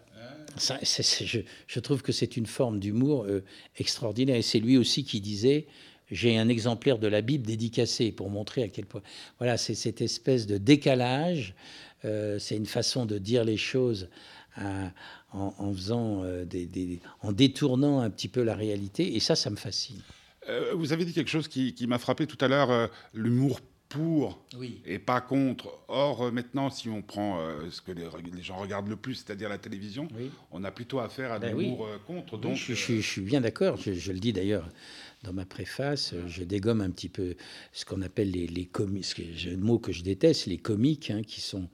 Je, 0.57 1.79
trouve 1.79 2.03
que 2.03 2.11
c'est 2.11 2.37
une 2.37 2.45
forme 2.45 2.79
d'humour 2.79 3.23
euh, 3.23 3.43
extraordinaire. 3.77 4.35
Et 4.35 4.41
c'est 4.43 4.59
lui 4.59 4.77
aussi 4.77 5.03
qui 5.03 5.21
disait, 5.21 5.65
j'ai 6.11 6.37
un 6.37 6.49
exemplaire 6.49 6.99
de 6.99 7.07
la 7.07 7.21
Bible 7.21 7.47
dédicacé 7.47 8.11
pour 8.11 8.29
montrer 8.29 8.61
à 8.61 8.67
quel 8.67 8.85
point. 8.85 9.01
Voilà, 9.39 9.57
c'est 9.57 9.75
cette 9.75 10.01
espèce 10.01 10.45
de 10.45 10.57
décalage. 10.57 11.55
Euh, 12.05 12.37
c'est 12.37 12.57
une 12.57 12.65
façon 12.67 13.05
de 13.05 13.17
dire 13.17 13.43
les 13.43 13.57
choses 13.57 14.09
en, 14.57 15.73
faisant 15.73 16.23
euh, 16.23 16.45
des, 16.45 16.99
en 17.21 17.31
détournant 17.31 18.01
un 18.01 18.09
petit 18.09 18.27
peu 18.27 18.43
la 18.43 18.55
réalité. 18.55 19.15
Et 19.15 19.19
ça, 19.19 19.35
ça 19.35 19.49
me 19.49 19.55
fascine. 19.55 20.01
Euh, 20.49 20.73
vous 20.75 20.91
avez 20.93 21.05
dit 21.05 21.13
quelque 21.13 21.29
chose 21.29 21.47
qui, 21.47 21.85
m'a 21.87 21.99
frappé 21.99 22.27
tout 22.27 22.37
à 22.41 22.47
l'heure, 22.47 22.71
euh, 22.71 22.87
l'humour 23.13 23.59
pour 23.89 24.41
et 24.85 24.99
pas 24.99 25.19
contre. 25.19 25.67
Or, 25.89 26.31
maintenant, 26.31 26.69
si 26.69 26.87
on 26.87 27.01
prend 27.01 27.45
ce 27.69 27.81
que 27.81 27.91
les, 27.91 28.05
gens 28.41 28.55
regardent 28.55 28.87
le 28.87 28.95
plus, 28.95 29.15
c'est-à-dire 29.15 29.49
la 29.49 29.57
télévision, 29.57 30.07
on 30.51 30.63
a 30.63 30.71
plutôt 30.71 31.01
affaire 31.01 31.33
à 31.33 31.39
ben 31.39 31.57
l'humour 31.57 31.85
contre. 32.07 32.37
Donc, 32.37 32.55
je, 32.55 32.73
suis 32.73 33.21
bien 33.21 33.41
d'accord. 33.41 33.75
Je, 33.75 34.13
le 34.13 34.19
dis 34.19 34.31
d'ailleurs 34.31 34.69
dans 35.23 35.33
ma 35.33 35.43
préface. 35.43 36.15
Je 36.25 36.45
dégomme 36.45 36.79
un 36.79 36.89
petit 36.89 37.09
peu 37.09 37.35
ce 37.73 37.83
qu'on 37.83 38.01
appelle 38.01 38.31
les, 38.31 38.47
les 38.47 38.65
comiques, 38.65 39.21
un 39.51 39.57
mot 39.57 39.77
que 39.77 39.91
je 39.91 40.03
déteste, 40.03 40.45
les 40.45 40.57
comiques, 40.57 41.11
hein, 41.11 41.21
qui 41.21 41.41
sont 41.41 41.67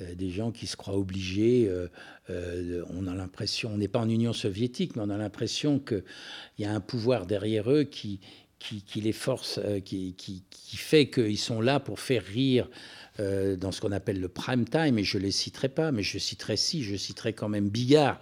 euh, 0.00 0.14
des 0.14 0.30
gens 0.30 0.52
qui 0.52 0.66
se 0.66 0.76
croient 0.76 0.96
obligés. 0.96 1.66
Euh, 1.68 1.88
euh, 2.30 2.84
on 2.90 3.06
a 3.08 3.14
l'impression, 3.14 3.70
on 3.72 3.78
n'est 3.78 3.88
pas 3.88 3.98
en 3.98 4.08
Union 4.08 4.32
soviétique, 4.32 4.94
mais 4.94 5.02
on 5.02 5.10
a 5.10 5.16
l'impression 5.16 5.80
qu'il 5.80 6.04
y 6.58 6.64
a 6.64 6.72
un 6.72 6.80
pouvoir 6.80 7.26
derrière 7.26 7.70
eux 7.70 7.82
qui, 7.82 8.20
les 8.94 9.12
force, 9.12 9.60
qui, 9.84 10.14
fait 10.76 11.10
qu'ils 11.10 11.38
sont 11.38 11.60
là 11.60 11.80
pour 11.80 12.00
faire 12.00 12.22
rire 12.22 12.68
dans 13.18 13.72
ce 13.72 13.80
qu'on 13.80 13.90
appelle 13.90 14.20
le 14.20 14.28
prime 14.28 14.64
time, 14.64 14.96
et 14.96 15.02
je 15.02 15.18
ne 15.18 15.24
les 15.24 15.32
citerai 15.32 15.68
pas, 15.68 15.90
mais 15.90 16.04
je 16.04 16.18
citerai 16.18 16.56
si, 16.56 16.84
je 16.84 16.94
citerai 16.94 17.32
quand 17.32 17.48
même 17.48 17.68
Bigard, 17.68 18.20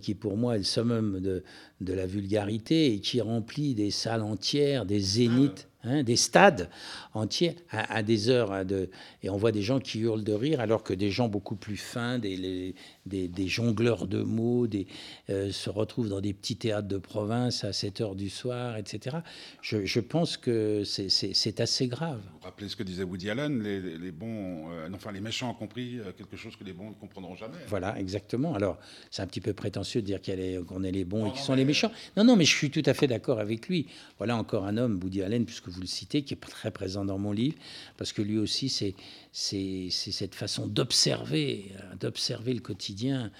qui 0.00 0.14
pour 0.14 0.36
moi 0.36 0.54
est 0.54 0.58
le 0.58 0.64
summum 0.64 1.18
de, 1.18 1.42
de, 1.80 1.92
la 1.92 2.06
vulgarité 2.06 2.92
et 2.92 3.00
qui 3.00 3.20
remplit 3.20 3.74
des 3.74 3.90
salles 3.90 4.22
entières, 4.22 4.86
des 4.86 5.00
zéniths. 5.00 5.69
Hein, 5.82 6.02
des 6.02 6.16
stades 6.16 6.68
entiers 7.14 7.56
à, 7.70 8.02
des 8.02 8.28
heures. 8.28 8.66
de, 8.66 8.90
et 9.22 9.30
on 9.30 9.38
voit 9.38 9.50
des 9.50 9.62
gens 9.62 9.80
qui 9.80 10.00
hurlent 10.00 10.22
de 10.22 10.34
rire, 10.34 10.60
alors 10.60 10.82
que 10.82 10.92
des 10.92 11.10
gens 11.10 11.28
beaucoup 11.28 11.56
plus 11.56 11.78
fins, 11.78 12.18
des, 12.18 12.74
des, 13.06 13.48
jongleurs 13.48 14.06
de 14.06 14.22
mots, 14.22 14.66
des, 14.66 14.86
euh, 15.30 15.50
se 15.50 15.70
retrouvent 15.70 16.10
dans 16.10 16.20
des 16.20 16.34
petits 16.34 16.56
théâtres 16.56 16.86
de 16.86 16.98
province 16.98 17.64
à 17.64 17.72
7 17.72 18.02
heures 18.02 18.14
du 18.14 18.28
soir, 18.28 18.76
etc. 18.76 19.16
Je, 19.62 20.00
pense 20.00 20.36
que 20.36 20.82
c'est 20.84 21.60
assez 21.60 21.88
grave. 21.88 22.20
Vous 22.34 22.44
rappelez 22.44 22.68
ce 22.68 22.76
que 22.76 22.82
disait 22.82 23.02
Woody 23.02 23.30
Allen 23.30 23.62
les, 23.62 24.12
bons, 24.12 24.70
euh, 24.70 24.88
enfin 24.94 25.12
les 25.12 25.22
méchants 25.22 25.50
ont 25.50 25.54
compris 25.54 25.98
euh, 25.98 26.12
quelque 26.12 26.36
chose 26.36 26.56
que 26.56 26.64
les 26.64 26.74
bons 26.74 26.90
ne 26.90 26.94
comprendront 26.94 27.36
jamais. 27.36 27.56
Voilà, 27.68 27.98
exactement. 27.98 28.52
Alors, 28.54 28.78
c'est 29.10 29.22
un 29.22 29.26
petit 29.26 29.40
peu 29.40 29.54
prétentieux 29.54 30.02
de 30.02 30.06
dire 30.06 30.20
qu'on 30.66 30.82
est 30.82 30.92
les 30.92 31.04
bons 31.06 31.26
et 31.26 31.32
qui 31.32 31.40
sont 31.40 31.54
les 31.54 31.64
méchants. 31.64 31.90
Non, 32.18 32.24
non, 32.24 32.36
mais 32.36 32.44
je 32.44 32.54
suis 32.54 32.70
tout 32.70 32.82
à 32.84 32.92
fait 32.92 33.06
d'accord 33.06 33.40
avec 33.40 33.66
lui. 33.66 33.86
Voilà 34.18 34.36
encore 34.36 34.66
un 34.66 34.76
homme, 34.76 35.00
Woody 35.02 35.22
Allen, 35.22 35.46
puisque 35.46 35.69
vous 35.70 35.80
le 35.80 35.86
citez, 35.86 36.22
qui 36.22 36.34
est 36.34 36.36
très 36.36 36.70
présent 36.70 37.04
dans 37.04 37.18
mon 37.18 37.32
livre, 37.32 37.56
parce 37.96 38.12
que 38.12 38.22
lui 38.22 38.38
aussi, 38.38 38.68
c'est 38.68 39.90
cette 39.90 40.34
façon 40.34 40.66
d'observer, 40.66 41.72
euh, 41.74 41.94
d'observer 41.96 42.54
le 42.54 42.60
quotidien, 42.60 43.30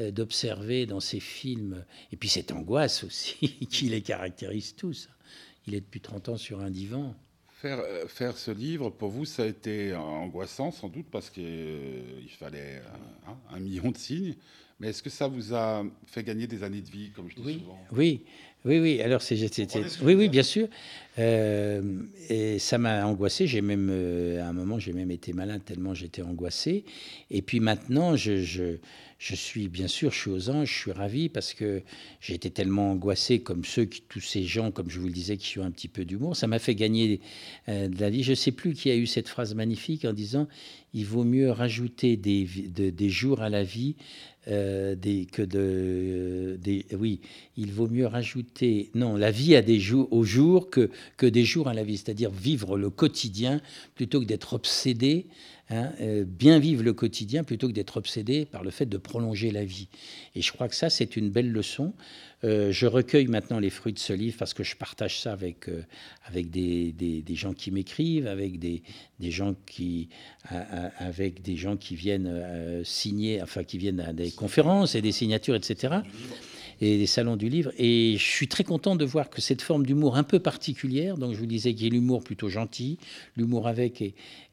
euh, 0.00 0.10
d'observer 0.10 0.86
dans 0.86 1.00
ses 1.00 1.20
films, 1.20 1.84
et 2.12 2.16
puis 2.16 2.28
cette 2.28 2.52
angoisse 2.52 3.04
aussi 3.04 3.36
qui 3.70 3.88
les 3.88 4.02
caractérise 4.02 4.74
tous. 4.76 5.08
Il 5.66 5.74
est 5.74 5.80
depuis 5.80 6.00
30 6.00 6.30
ans 6.30 6.36
sur 6.36 6.60
un 6.60 6.70
divan. 6.70 7.14
Faire, 7.60 7.80
euh, 7.80 8.06
faire 8.06 8.36
ce 8.36 8.50
livre, 8.50 8.90
pour 8.90 9.10
vous, 9.10 9.24
ça 9.24 9.42
a 9.42 9.46
été 9.46 9.94
angoissant 9.94 10.70
sans 10.70 10.88
doute 10.88 11.06
parce 11.10 11.28
qu'il 11.28 12.30
fallait 12.38 12.80
un, 13.26 13.56
un, 13.56 13.60
million 13.60 13.90
de 13.90 13.96
signes. 13.96 14.36
Mais 14.80 14.90
est-ce 14.90 15.02
que 15.02 15.10
ça 15.10 15.26
vous 15.26 15.54
a 15.54 15.84
fait 16.06 16.22
gagner 16.22 16.46
des 16.46 16.62
années 16.62 16.80
de 16.80 16.88
vie, 16.88 17.10
comme 17.10 17.28
je 17.28 17.34
dis 17.34 17.42
oui, 17.44 17.58
souvent? 17.58 17.78
Oui, 17.90 18.22
oui, 18.64 18.78
oui. 18.78 19.02
Alors, 19.02 19.22
c'est, 19.22 19.36
oui, 20.02 20.14
oui, 20.14 20.28
bien 20.28 20.42
sûr. 20.42 20.68
Euh, 21.18 21.82
et 22.28 22.58
ça 22.58 22.78
m'a 22.78 23.04
angoissé. 23.06 23.46
J'ai 23.46 23.60
même, 23.60 23.88
euh, 23.90 24.42
à 24.42 24.48
un 24.48 24.52
moment, 24.52 24.78
j'ai 24.78 24.92
même 24.92 25.10
été 25.10 25.32
malade 25.32 25.62
tellement 25.64 25.94
j'étais 25.94 26.22
angoissé. 26.22 26.84
Et 27.30 27.42
puis 27.42 27.60
maintenant, 27.60 28.14
je, 28.16 28.36
je, 28.36 29.34
suis, 29.34 29.68
bien 29.68 29.88
sûr, 29.88 30.12
je 30.12 30.18
suis 30.18 30.30
aux 30.30 30.50
anges, 30.50 30.70
je 30.72 30.78
suis 30.78 30.92
ravi 30.92 31.28
parce 31.28 31.54
que 31.54 31.82
j'ai 32.20 32.34
été 32.34 32.50
tellement 32.50 32.92
angoissé 32.92 33.40
comme 33.40 33.64
ceux, 33.64 33.86
tous 33.86 34.20
ces 34.20 34.44
gens, 34.44 34.70
comme 34.70 34.90
je 34.90 35.00
vous 35.00 35.06
le 35.06 35.12
disais, 35.12 35.36
qui 35.36 35.58
ont 35.58 35.64
un 35.64 35.70
petit 35.72 35.88
peu 35.88 36.04
d'humour. 36.04 36.36
Ça 36.36 36.46
m'a 36.46 36.58
fait 36.58 36.74
gagner 36.74 37.20
euh, 37.68 37.88
de 37.88 38.00
la 38.00 38.10
vie. 38.10 38.22
Je 38.22 38.30
ne 38.30 38.36
sais 38.36 38.52
plus 38.52 38.74
qui 38.74 38.90
a 38.90 38.96
eu 38.96 39.06
cette 39.06 39.28
phrase 39.28 39.54
magnifique 39.54 40.04
en 40.04 40.12
disant 40.12 40.46
il 40.94 41.04
vaut 41.04 41.24
mieux 41.24 41.50
rajouter 41.50 42.16
des, 42.16 42.44
des 42.44 43.10
jours 43.10 43.42
à 43.42 43.50
la 43.50 43.62
vie 43.62 43.96
que 44.46 45.42
de, 45.42 46.58
des, 46.62 46.86
oui, 46.98 47.20
il 47.58 47.70
vaut 47.72 47.88
mieux 47.88 48.06
rajouter, 48.06 48.90
non, 48.94 49.14
la 49.16 49.30
vie 49.30 49.54
à 49.54 49.60
des 49.60 49.78
jours, 49.78 50.08
au 50.10 50.24
jour 50.24 50.70
que, 50.70 50.90
que 51.16 51.26
des 51.26 51.44
jours 51.44 51.68
à 51.68 51.74
la 51.74 51.84
vie, 51.84 51.96
c'est-à-dire 51.96 52.30
vivre 52.30 52.76
le 52.76 52.90
quotidien 52.90 53.60
plutôt 53.94 54.20
que 54.20 54.26
d'être 54.26 54.52
obsédé 54.52 55.26
Hein, 55.70 55.92
euh, 56.00 56.24
bien 56.26 56.58
vivre 56.58 56.82
le 56.82 56.94
quotidien 56.94 57.44
plutôt 57.44 57.68
que 57.68 57.74
d'être 57.74 57.98
obsédé 57.98 58.46
par 58.46 58.62
le 58.62 58.70
fait 58.70 58.86
de 58.86 58.96
prolonger 58.96 59.50
la 59.50 59.66
vie. 59.66 59.88
Et 60.34 60.40
je 60.40 60.50
crois 60.50 60.66
que 60.66 60.74
ça, 60.74 60.88
c'est 60.88 61.14
une 61.14 61.28
belle 61.28 61.52
leçon. 61.52 61.92
Euh, 62.42 62.72
je 62.72 62.86
recueille 62.86 63.26
maintenant 63.26 63.58
les 63.58 63.68
fruits 63.68 63.92
de 63.92 63.98
ce 63.98 64.14
livre 64.14 64.38
parce 64.38 64.54
que 64.54 64.62
je 64.62 64.76
partage 64.76 65.20
ça 65.20 65.32
avec, 65.32 65.68
euh, 65.68 65.82
avec 66.24 66.50
des, 66.50 66.92
des, 66.92 67.20
des, 67.20 67.34
gens 67.34 67.52
qui 67.52 67.70
m'écrivent, 67.70 68.28
avec 68.28 68.58
des, 68.58 68.82
des, 69.20 69.30
gens 69.30 69.54
qui, 69.66 70.08
avec 70.48 71.42
des 71.42 71.56
gens 71.56 71.76
qui 71.76 71.96
viennent 71.96 72.82
signer, 72.84 73.42
enfin 73.42 73.62
qui 73.62 73.76
viennent 73.76 74.00
à 74.00 74.14
des 74.14 74.30
conférences 74.30 74.94
et 74.94 75.02
des 75.02 75.12
signatures, 75.12 75.56
etc 75.56 75.96
et 76.80 76.98
des 76.98 77.06
salons 77.06 77.36
du 77.36 77.48
livre. 77.48 77.72
Et 77.78 78.16
je 78.18 78.24
suis 78.24 78.48
très 78.48 78.64
content 78.64 78.96
de 78.96 79.04
voir 79.04 79.30
que 79.30 79.40
cette 79.40 79.62
forme 79.62 79.84
d'humour 79.84 80.16
un 80.16 80.22
peu 80.22 80.38
particulière, 80.38 81.16
donc 81.16 81.34
je 81.34 81.38
vous 81.38 81.46
disais 81.46 81.74
qu'il 81.74 81.84
y 81.84 81.90
a 81.90 81.92
l'humour 81.92 82.22
plutôt 82.22 82.48
gentil, 82.48 82.98
l'humour 83.36 83.66
avec 83.66 84.02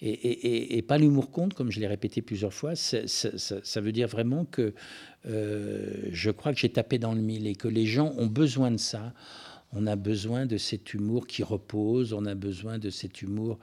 et, 0.02 0.82
pas 0.88 0.98
l'humour 0.98 1.32
contre, 1.32 1.56
comme 1.56 1.72
je 1.72 1.80
l'ai 1.80 1.88
répété 1.88 2.22
plusieurs 2.22 2.54
fois, 2.54 2.76
ça, 2.76 3.82
veut 3.82 3.92
dire 3.92 4.08
vraiment 4.08 4.46
que 4.46 4.74
euh, 5.28 6.10
je 6.12 6.32
crois 6.32 6.54
que 6.54 6.60
j'ai 6.60 6.70
tapé 6.70 7.00
dans 7.00 7.14
le 7.14 7.22
mille 7.22 7.48
et 7.48 7.56
que 7.56 7.68
les 7.68 7.86
gens 7.86 8.14
ont 8.18 8.28
besoin 8.28 8.72
de 8.72 8.78
ça. 8.78 9.14
On 9.74 9.88
a 9.88 9.96
besoin 9.96 10.46
de 10.46 10.58
cet 10.58 10.94
humour 10.94 11.28
qui 11.28 11.44
repose, 11.44 12.14
on 12.14 12.26
a 12.26 12.36
besoin 12.36 12.78
de 12.78 12.90
cet 12.90 13.22
humour 13.22 13.60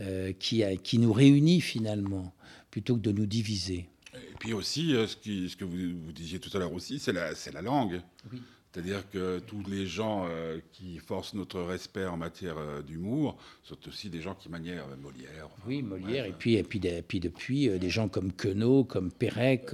euh, 0.00 0.32
qui, 0.38 0.62
qui 0.84 0.98
nous 0.98 1.12
réunit 1.12 1.60
finalement, 1.60 2.32
plutôt 2.70 2.94
que 2.94 3.00
de 3.00 3.12
nous 3.12 3.26
diviser. 3.26 3.88
Et 4.30 4.34
puis 4.38 4.52
aussi, 4.52 4.94
euh, 4.94 5.06
ce, 5.06 5.16
qui, 5.16 5.48
ce 5.48 5.56
que 5.56 5.64
vous, 5.64 5.98
vous, 6.04 6.12
disiez 6.12 6.38
tout 6.38 6.54
à 6.56 6.60
l'heure 6.60 6.72
aussi, 6.72 6.98
c'est 6.98 7.12
la, 7.12 7.30
la 7.52 7.62
langue. 7.62 8.00
Oui. 8.32 8.40
C'est-à-dire 8.72 9.08
que 9.10 9.38
tous 9.38 9.62
les 9.68 9.86
gens 9.86 10.26
euh, 10.28 10.58
qui 10.72 10.98
forcent 10.98 11.32
notre 11.32 11.60
respect 11.62 12.04
en 12.04 12.18
matière 12.18 12.58
euh, 12.58 12.82
d'humour 12.82 13.38
sont 13.62 13.78
aussi 13.88 14.10
des 14.10 14.20
gens 14.20 14.34
qui 14.34 14.50
manièrent 14.50 14.86
euh, 14.92 14.96
Molière. 14.96 15.48
oui, 15.66 15.82
Molière, 15.82 16.26
et, 16.26 16.32
puis, 16.32 16.54
et, 16.54 16.62
puis, 16.62 16.78
et 16.86 17.02
puis 17.02 17.18
depuis, 17.18 17.68
des 17.78 17.90
gens 17.90 18.08
comme 18.08 18.30
Queneau, 18.30 18.84
comme 18.84 19.10
Pérec, 19.10 19.70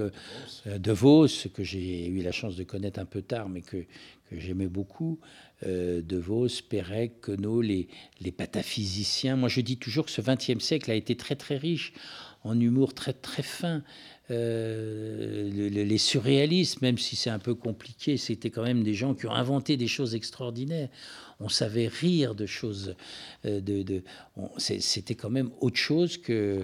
De 0.64 0.92
Vos, 0.92 1.26
que 1.52 1.64
j'ai 1.64 2.06
eu 2.06 2.22
la 2.22 2.30
chance 2.30 2.56
de 2.56 2.62
connaître 2.62 3.00
un 3.00 3.04
peu 3.04 3.20
tard, 3.20 3.48
mais 3.48 3.62
que, 3.62 3.78
que 4.30 4.38
j'aimais 4.38 4.68
beaucoup. 4.68 5.18
de 5.62 6.16
Vos, 6.16 6.48
Pérec, 6.68 7.20
Queneau, 7.20 7.60
les, 7.60 7.88
les 8.20 8.32
pataphysiciens. 8.32 9.36
Moi, 9.36 9.48
je 9.48 9.60
dis 9.60 9.76
toujours 9.76 10.06
que 10.06 10.12
ce 10.12 10.20
XXe 10.20 10.62
siècle 10.62 10.90
a 10.90 10.94
été 10.94 11.16
très, 11.16 11.36
très 11.36 11.56
riche 11.56 11.92
en 12.44 12.60
humour 12.60 12.94
très, 12.94 13.12
très 13.12 13.42
fin. 13.42 13.82
Euh, 14.30 15.50
les 15.50 15.98
surréalistes, 15.98 16.80
même 16.80 16.96
si 16.96 17.14
c'est 17.14 17.30
un 17.30 17.38
peu 17.38 17.54
compliqué, 17.54 18.16
c'était 18.16 18.48
quand 18.50 18.62
même 18.62 18.82
des 18.82 18.94
gens 18.94 19.14
qui 19.14 19.26
ont 19.26 19.32
inventé 19.32 19.76
des 19.76 19.86
choses 19.86 20.14
extraordinaires. 20.14 20.88
On 21.40 21.50
savait 21.50 21.88
rire 21.88 22.34
de 22.34 22.46
choses. 22.46 22.94
Euh, 23.44 23.60
de, 23.60 24.02
c'était 24.58 25.14
quand 25.14 25.30
même 25.30 25.50
autre 25.60 25.76
chose 25.76 26.16
que, 26.16 26.62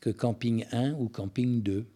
que 0.00 0.10
Camping 0.10 0.64
1 0.70 0.92
ou 0.92 1.08
Camping 1.08 1.60
2. 1.62 1.86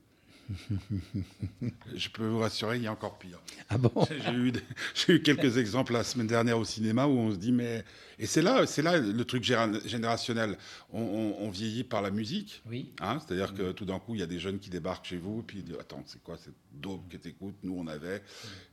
Je 1.95 2.09
peux 2.09 2.27
vous 2.27 2.39
rassurer, 2.39 2.77
il 2.77 2.83
y 2.83 2.87
a 2.87 2.93
encore 2.93 3.19
pire. 3.19 3.41
Ah 3.69 3.79
bon? 3.79 3.93
J'ai 4.11 4.33
eu, 4.33 5.17
eu, 5.17 5.23
quelques 5.23 5.57
exemples 5.57 5.93
la 5.93 6.05
semaine 6.05 6.27
dernière 6.27 6.59
au 6.59 6.65
cinéma 6.65 7.07
où 7.07 7.13
on 7.13 7.33
se 7.33 7.37
dit, 7.37 7.53
mais. 7.53 7.85
Et 8.19 8.27
c'est 8.27 8.43
là, 8.43 8.65
c'est 8.67 8.83
là 8.83 8.99
le 8.99 9.25
truc 9.25 9.43
générationnel. 9.43 10.57
On, 10.93 11.51
vieillit 11.51 11.85
par 11.85 12.03
la 12.03 12.11
musique. 12.11 12.63
Oui. 12.67 12.93
Hein, 13.01 13.19
C'est-à-dire 13.21 13.55
que 13.55 13.73
tout 13.73 13.85
d'un 13.85 13.99
coup, 13.99 14.15
il 14.15 14.21
y 14.21 14.23
a 14.23 14.27
des 14.27 14.39
jeunes 14.39 14.59
qui 14.59 14.71
débarquent 14.71 15.07
chez 15.07 15.17
vous, 15.17 15.43
puis 15.43 15.59
ils 15.59 15.65
disent 15.65 15.77
Attends, 15.81 16.03
c'est 16.07 16.23
quoi 16.23 16.37
cette 16.37 16.55
dope 16.73 17.09
que 17.09 17.17
t'écoutes? 17.17 17.57
Nous, 17.63 17.77
on 17.77 17.87
avait. 17.87 18.23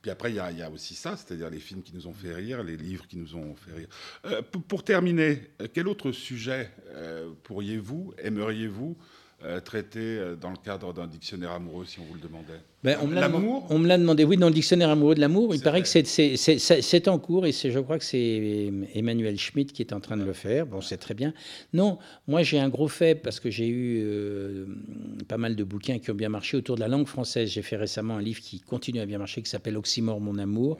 Puis 0.01 0.12
après, 0.12 0.32
il 0.32 0.36
y, 0.36 0.40
a, 0.40 0.51
il 0.51 0.60
y, 0.60 0.62
a, 0.62 0.70
aussi 0.70 0.94
ça, 0.94 1.18
c'est-à-dire 1.18 1.50
les 1.50 1.60
films 1.60 1.82
qui 1.82 1.96
nous 1.96 2.08
ont 2.08 2.13
fait 2.13 2.34
rire, 2.34 2.63
les 2.63 2.78
livres 2.78 3.08
qui 3.08 3.18
nous 3.18 3.36
ont 3.36 3.56
fait 3.56 3.74
rire. 3.74 3.88
Euh, 4.25 4.42
pour, 4.42 4.84
terminer, 4.84 5.51
quel 5.74 5.88
autre 5.88 6.12
sujet 6.12 6.72
euh, 6.90 7.32
pourriez-vous, 7.44 8.13
aimeriez-vous 8.20 8.98
euh, 9.43 9.60
traité 9.60 10.00
euh, 10.00 10.36
dans 10.36 10.51
le 10.51 10.57
cadre 10.57 10.93
d'un 10.93 11.07
dictionnaire 11.07 11.51
amoureux, 11.51 11.86
si 11.86 12.00
on 12.00 12.05
vous 12.05 12.13
le 12.13 12.19
demandait 12.19 12.62
ben, 12.84 12.98
On 13.02 13.08
me 13.08 13.88
l'a 13.88 13.98
demandé, 13.98 14.24
oui, 14.24 14.38
dans 14.38 14.48
le 14.48 14.54
dictionnaire 14.54 14.90
amoureux 14.90 15.16
de 15.16 15.20
l'amour. 15.20 15.54
Il 15.54 15.62
paraît 15.62 15.82
que 15.82 15.88
c'est 15.88 17.08
en 17.08 17.20
cours 17.20 17.46
et 17.46 17.52
je 17.52 17.80
crois 17.80 18.00
que 18.00 18.04
c'est 18.04 18.72
Emmanuel 18.96 19.38
Schmitt 19.38 19.72
qui 19.72 19.82
est 19.82 19.94
en 19.94 20.00
train 20.00 20.17
de 20.17 20.24
le 20.24 20.34
faire. 20.34 20.65
Bon, 20.65 20.82
c'est 20.82 20.98
très 20.98 21.13
bien. 21.13 21.34
Non, 21.74 21.98
moi 22.28 22.44
j'ai 22.44 22.60
un 22.60 22.70
gros 22.70 22.88
faible 22.88 23.22
parce 23.22 23.39
que 23.39 23.50
j'ai 23.50 23.67
eu 23.67 24.02
euh, 24.04 24.65
pas 25.28 25.38
mal 25.38 25.56
de 25.56 25.63
bouquins 25.63 26.00
qui 26.00 26.12
ont 26.12 26.15
bien 26.15 26.30
marché 26.30 26.58
autour 26.58 26.76
de 26.76 26.82
la 26.82 26.88
langue 26.88 27.08
française. 27.08 27.50
J'ai 27.50 27.62
fait 27.62 27.78
récemment 27.78 28.17
un 28.17 28.22
livre 28.22 28.39
qui 28.39 28.60
continue 28.60 29.00
à 29.00 29.06
bien 29.06 29.17
marcher 29.17 29.41
qui 29.41 29.50
s'appelle 29.50 29.78
Oxymore, 29.78 30.20
mon 30.20 30.38
amour. 30.38 30.78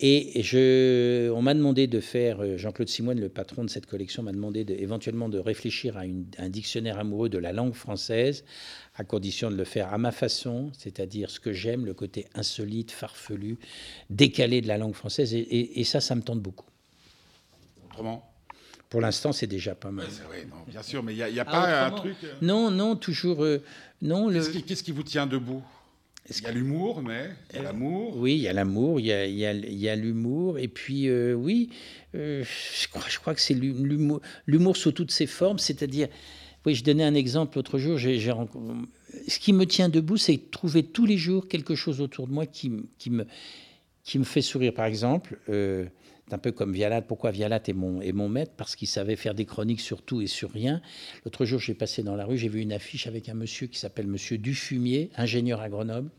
Et 0.00 0.42
je, 0.42 1.30
on 1.30 1.42
m'a 1.42 1.54
demandé 1.54 1.86
de 1.86 2.00
faire, 2.00 2.58
Jean-Claude 2.58 2.88
Simoine, 2.88 3.20
le 3.20 3.28
patron 3.28 3.64
de 3.64 3.70
cette 3.70 3.86
collection, 3.86 4.22
m'a 4.22 4.32
demandé 4.32 4.64
de, 4.64 4.74
éventuellement 4.74 5.28
de 5.28 5.38
réfléchir 5.38 5.96
à 5.96 6.02
un 6.38 6.48
dictionnaire 6.48 6.98
amoureux 6.98 7.28
de 7.28 7.38
la 7.38 7.52
langue 7.52 7.74
française, 7.74 8.44
à 8.96 9.04
condition 9.04 9.50
de 9.50 9.56
le 9.56 9.64
faire 9.64 9.92
à 9.92 9.98
ma 9.98 10.10
façon, 10.10 10.70
c'est-à-dire 10.76 11.30
ce 11.30 11.38
que 11.38 11.52
j'aime, 11.52 11.84
le 11.84 11.94
côté 11.94 12.26
insolite, 12.34 12.90
farfelu, 12.90 13.58
décalé 14.08 14.62
de 14.62 14.68
la 14.68 14.78
langue 14.78 14.94
française, 14.94 15.34
et, 15.34 15.84
ça, 15.84 16.00
ça 16.00 16.14
me 16.14 16.22
tente 16.22 16.40
beaucoup. 16.40 16.66
Autrement? 17.84 18.30
Pour 18.88 19.00
l'instant, 19.00 19.32
c'est 19.32 19.46
déjà 19.46 19.74
pas 19.74 19.90
mal. 19.90 20.06
vrai, 20.26 20.46
non, 20.48 20.56
bien 20.66 20.82
sûr, 20.82 21.02
mais 21.02 21.12
il 21.12 21.16
n'y 21.16 21.40
a, 21.40 21.42
a, 21.42 21.46
ah, 21.46 21.50
pas 21.50 21.86
un 21.86 21.90
truc. 21.90 22.16
Euh, 22.24 22.32
non, 22.40 22.70
non, 22.70 22.96
toujours. 22.96 23.44
Euh, 23.44 23.62
non. 24.00 24.30
Qu'est-ce 24.30 24.50
qui, 24.50 24.62
qui, 24.62 24.92
vous 24.92 25.02
tient 25.02 25.26
debout? 25.26 25.62
Il 26.30 26.42
y 26.42 26.46
a 26.46 26.52
l'humour, 26.52 27.02
mais 27.02 27.30
il 27.50 27.56
y 27.56 27.58
a 27.58 27.62
l'amour. 27.62 28.16
Oui, 28.16 28.34
il 28.34 28.42
y 28.42 28.48
a 28.48 28.52
l'amour, 28.52 29.00
il 29.00 29.06
y 29.06 29.12
a, 29.12 29.26
il 29.26 29.78
y 29.78 29.88
a, 29.88 29.96
l'humour. 29.96 30.58
Et 30.58 30.68
puis, 30.68 31.08
euh, 31.08 31.34
oui, 31.34 31.70
je, 32.14 32.88
crois, 32.88 33.04
je 33.08 33.18
crois 33.18 33.34
que 33.34 33.40
c'est 33.40 33.54
l'humour, 33.54 34.20
l'humour 34.46 34.76
sous 34.76 34.92
toutes 34.92 35.10
ses 35.10 35.26
formes, 35.26 35.58
c'est-à-dire 35.58 36.08
oui, 36.66 36.74
je 36.74 36.82
donnais 36.82 37.04
un 37.04 37.14
exemple 37.14 37.56
l'autre 37.56 37.78
jour. 37.78 37.96
Ce 37.98 39.38
qui 39.38 39.52
me 39.52 39.64
tient 39.66 39.88
debout, 39.88 40.16
c'est 40.16 40.50
trouver 40.50 40.82
tous 40.82 41.06
les 41.06 41.16
jours 41.16 41.46
quelque 41.46 41.76
chose 41.76 42.00
autour 42.00 42.26
de 42.26 42.32
moi 42.32 42.44
qui, 42.44 42.72
qui, 42.98 43.10
me, 43.10 43.24
qui 44.02 44.18
me 44.18 44.24
fait 44.24 44.42
sourire. 44.42 44.74
Par 44.74 44.86
exemple, 44.86 45.38
euh, 45.48 45.86
c'est 46.26 46.34
un 46.34 46.38
peu 46.38 46.50
comme 46.50 46.72
Vialat. 46.72 47.02
Pourquoi 47.02 47.30
Vialat 47.30 47.62
est 47.68 47.72
mon, 47.72 48.00
est 48.00 48.10
mon 48.10 48.28
maître? 48.28 48.50
Parce 48.56 48.74
qu'il 48.74 48.88
savait 48.88 49.14
faire 49.14 49.34
des 49.34 49.44
chroniques 49.44 49.80
sur 49.80 50.02
tout 50.02 50.20
et 50.20 50.26
sur 50.26 50.50
rien. 50.50 50.82
L'autre 51.24 51.44
jour, 51.44 51.60
j'ai 51.60 51.74
passé 51.74 52.02
dans 52.02 52.16
la 52.16 52.24
rue, 52.24 52.36
j'ai 52.36 52.48
vu 52.48 52.60
une 52.60 52.72
affiche 52.72 53.06
avec 53.06 53.28
un 53.28 53.34
monsieur 53.34 53.68
qui 53.68 53.78
s'appelle 53.78 54.08
Monsieur 54.08 54.36
Dufumier, 54.36 55.10
ingénieur 55.16 55.60
à 55.60 55.68
Grenoble, 55.68 56.10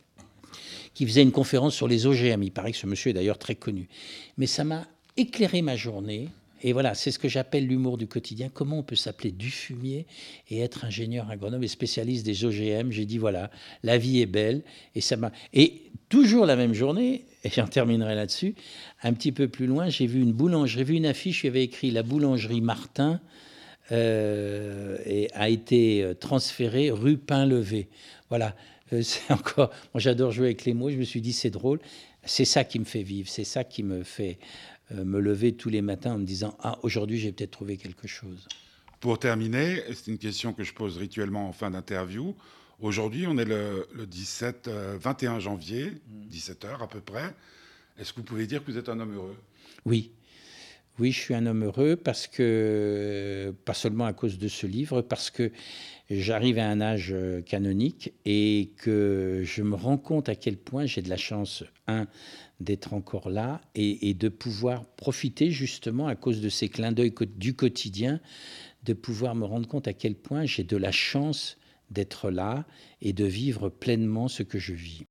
qui 0.93 1.05
faisait 1.05 1.23
une 1.23 1.33
conférence 1.33 1.75
sur 1.75 1.89
les 1.89 2.05
OGM. 2.05 2.41
Il 2.41 2.51
paraît 2.51 2.71
que 2.71 2.77
ce 2.77 2.87
monsieur 2.87 3.09
est 3.09 3.13
d'ailleurs 3.13 3.37
très 3.37 3.55
connu. 3.55 3.89
Mais 4.37 4.47
ça 4.47 4.63
m'a 4.63 4.87
éclairé 5.17 5.61
ma 5.61 5.75
journée 5.75 6.29
et 6.61 6.73
voilà, 6.73 6.95
c'est 6.95 7.11
ce 7.11 7.19
que 7.19 7.27
j'appelle 7.27 7.67
l'humour 7.67 7.97
du 7.97 8.07
quotidien. 8.07 8.49
Comment 8.53 8.79
on 8.79 8.83
peut 8.83 8.95
s'appeler 8.95 9.31
du 9.31 9.49
fumier 9.49 10.05
et 10.49 10.59
être 10.59 10.85
ingénieur 10.85 11.29
agronome 11.29 11.63
et 11.63 11.67
spécialiste 11.67 12.25
des 12.25 12.45
OGM 12.45 12.91
J'ai 12.91 13.05
dit 13.05 13.17
voilà, 13.17 13.51
la 13.83 13.97
vie 13.97 14.21
est 14.21 14.25
belle 14.25 14.63
et 14.95 15.01
ça 15.01 15.17
m'a. 15.17 15.31
Et 15.53 15.83
toujours 16.09 16.45
la 16.45 16.55
même 16.55 16.73
journée, 16.73 17.25
et 17.43 17.49
j'en 17.49 17.67
terminerai 17.67 18.15
là-dessus. 18.15 18.55
Un 19.03 19.13
petit 19.13 19.31
peu 19.31 19.47
plus 19.47 19.67
loin, 19.67 19.89
j'ai 19.89 20.07
vu 20.07 20.21
une 20.21 20.33
boulangerie, 20.33 20.77
j'ai 20.79 20.83
vu 20.83 20.95
une 20.95 21.05
affiche 21.05 21.41
qui 21.41 21.47
avait 21.47 21.63
écrit 21.63 21.91
la 21.91 22.03
boulangerie 22.03 22.61
Martin 22.61 23.19
euh, 23.91 24.97
a 25.33 25.47
été 25.47 26.03
euh, 26.03 26.13
transférée 26.13 26.91
rue 26.91 27.17
Pain-Levé. 27.17 27.87
Voilà, 28.29 28.55
euh, 28.91 29.01
c'est 29.03 29.31
encore. 29.31 29.69
Moi, 29.93 30.01
j'adore 30.01 30.31
jouer 30.31 30.47
avec 30.47 30.65
les 30.65 30.73
mots. 30.73 30.89
Je 30.89 30.97
me 30.97 31.03
suis 31.03 31.21
dit 31.21 31.33
c'est 31.33 31.49
drôle. 31.49 31.79
C'est 32.25 32.45
ça 32.45 32.65
qui 32.65 32.79
me 32.79 32.85
fait 32.85 33.03
vivre. 33.03 33.29
C'est 33.29 33.45
ça 33.45 33.63
qui 33.63 33.83
me 33.83 34.03
fait 34.03 34.39
me 34.91 35.19
lever 35.19 35.55
tous 35.55 35.69
les 35.69 35.81
matins 35.81 36.13
en 36.13 36.17
me 36.17 36.25
disant 36.25 36.55
Ah, 36.61 36.79
aujourd'hui, 36.83 37.17
j'ai 37.17 37.31
peut-être 37.31 37.51
trouvé 37.51 37.77
quelque 37.77 38.07
chose. 38.07 38.47
Pour 38.99 39.19
terminer, 39.19 39.83
c'est 39.93 40.07
une 40.07 40.17
question 40.17 40.53
que 40.53 40.63
je 40.63 40.73
pose 40.73 40.97
rituellement 40.97 41.47
en 41.47 41.53
fin 41.53 41.69
d'interview. 41.69 42.35
Aujourd'hui, 42.79 43.25
on 43.27 43.37
est 43.37 43.45
le, 43.45 43.87
17, 44.05 44.69
21 44.69 45.35
euh, 45.35 45.39
janvier, 45.39 45.93
17h 46.31 46.81
à 46.81 46.87
peu 46.87 47.01
près. 47.01 47.33
Est-ce 47.97 48.13
que 48.13 48.17
vous 48.17 48.25
pouvez 48.25 48.45
dire 48.45 48.63
que 48.63 48.71
vous 48.71 48.77
êtes 48.77 48.89
un 48.89 48.99
homme 48.99 49.15
heureux? 49.15 49.37
Oui. 49.85 50.11
Oui, 50.99 51.11
je 51.11 51.19
suis 51.19 51.35
un 51.35 51.45
homme 51.45 51.63
heureux 51.63 51.95
parce 51.95 52.25
que, 52.25 53.53
pas 53.65 53.75
seulement 53.75 54.05
à 54.05 54.13
cause 54.13 54.39
de 54.39 54.47
ce 54.47 54.65
livre, 54.65 55.01
parce 55.01 55.29
que 55.29 55.51
j'arrive 56.09 56.57
à 56.57 56.67
un 56.67 56.81
âge 56.81 57.09
euh, 57.11 57.41
canonique 57.41 58.13
et 58.25 58.71
que 58.77 59.41
je 59.43 59.61
me 59.61 59.75
rends 59.75 59.97
compte 59.99 60.27
à 60.27 60.35
quel 60.35 60.57
point 60.57 60.87
j'ai 60.87 61.03
de 61.03 61.09
la 61.09 61.17
chance, 61.17 61.63
un, 61.87 62.07
d'être 62.59 62.93
encore 62.93 63.29
là 63.29 63.61
et, 63.75 64.13
de 64.13 64.29
pouvoir 64.29 64.85
profiter 64.85 65.51
justement 65.51 66.07
à 66.07 66.15
cause 66.15 66.41
de 66.41 66.49
ces 66.49 66.69
clins 66.69 66.91
d'œil 66.91 67.13
du 67.35 67.53
quotidien, 67.53 68.19
de 68.83 68.93
pouvoir 68.93 69.35
me 69.35 69.45
rendre 69.45 69.67
compte 69.67 69.87
à 69.87 69.93
quel 69.93 70.15
point 70.15 70.45
j'ai 70.45 70.63
de 70.63 70.77
la 70.77 70.91
chance 70.91 71.57
d'être 71.91 72.29
là 72.31 72.65
et 73.01 73.13
de 73.13 73.25
vivre 73.25 73.69
pleinement 73.69 74.27
ce 74.27 74.43
que 74.43 74.59
je 74.59 74.73
vis. 74.73 75.03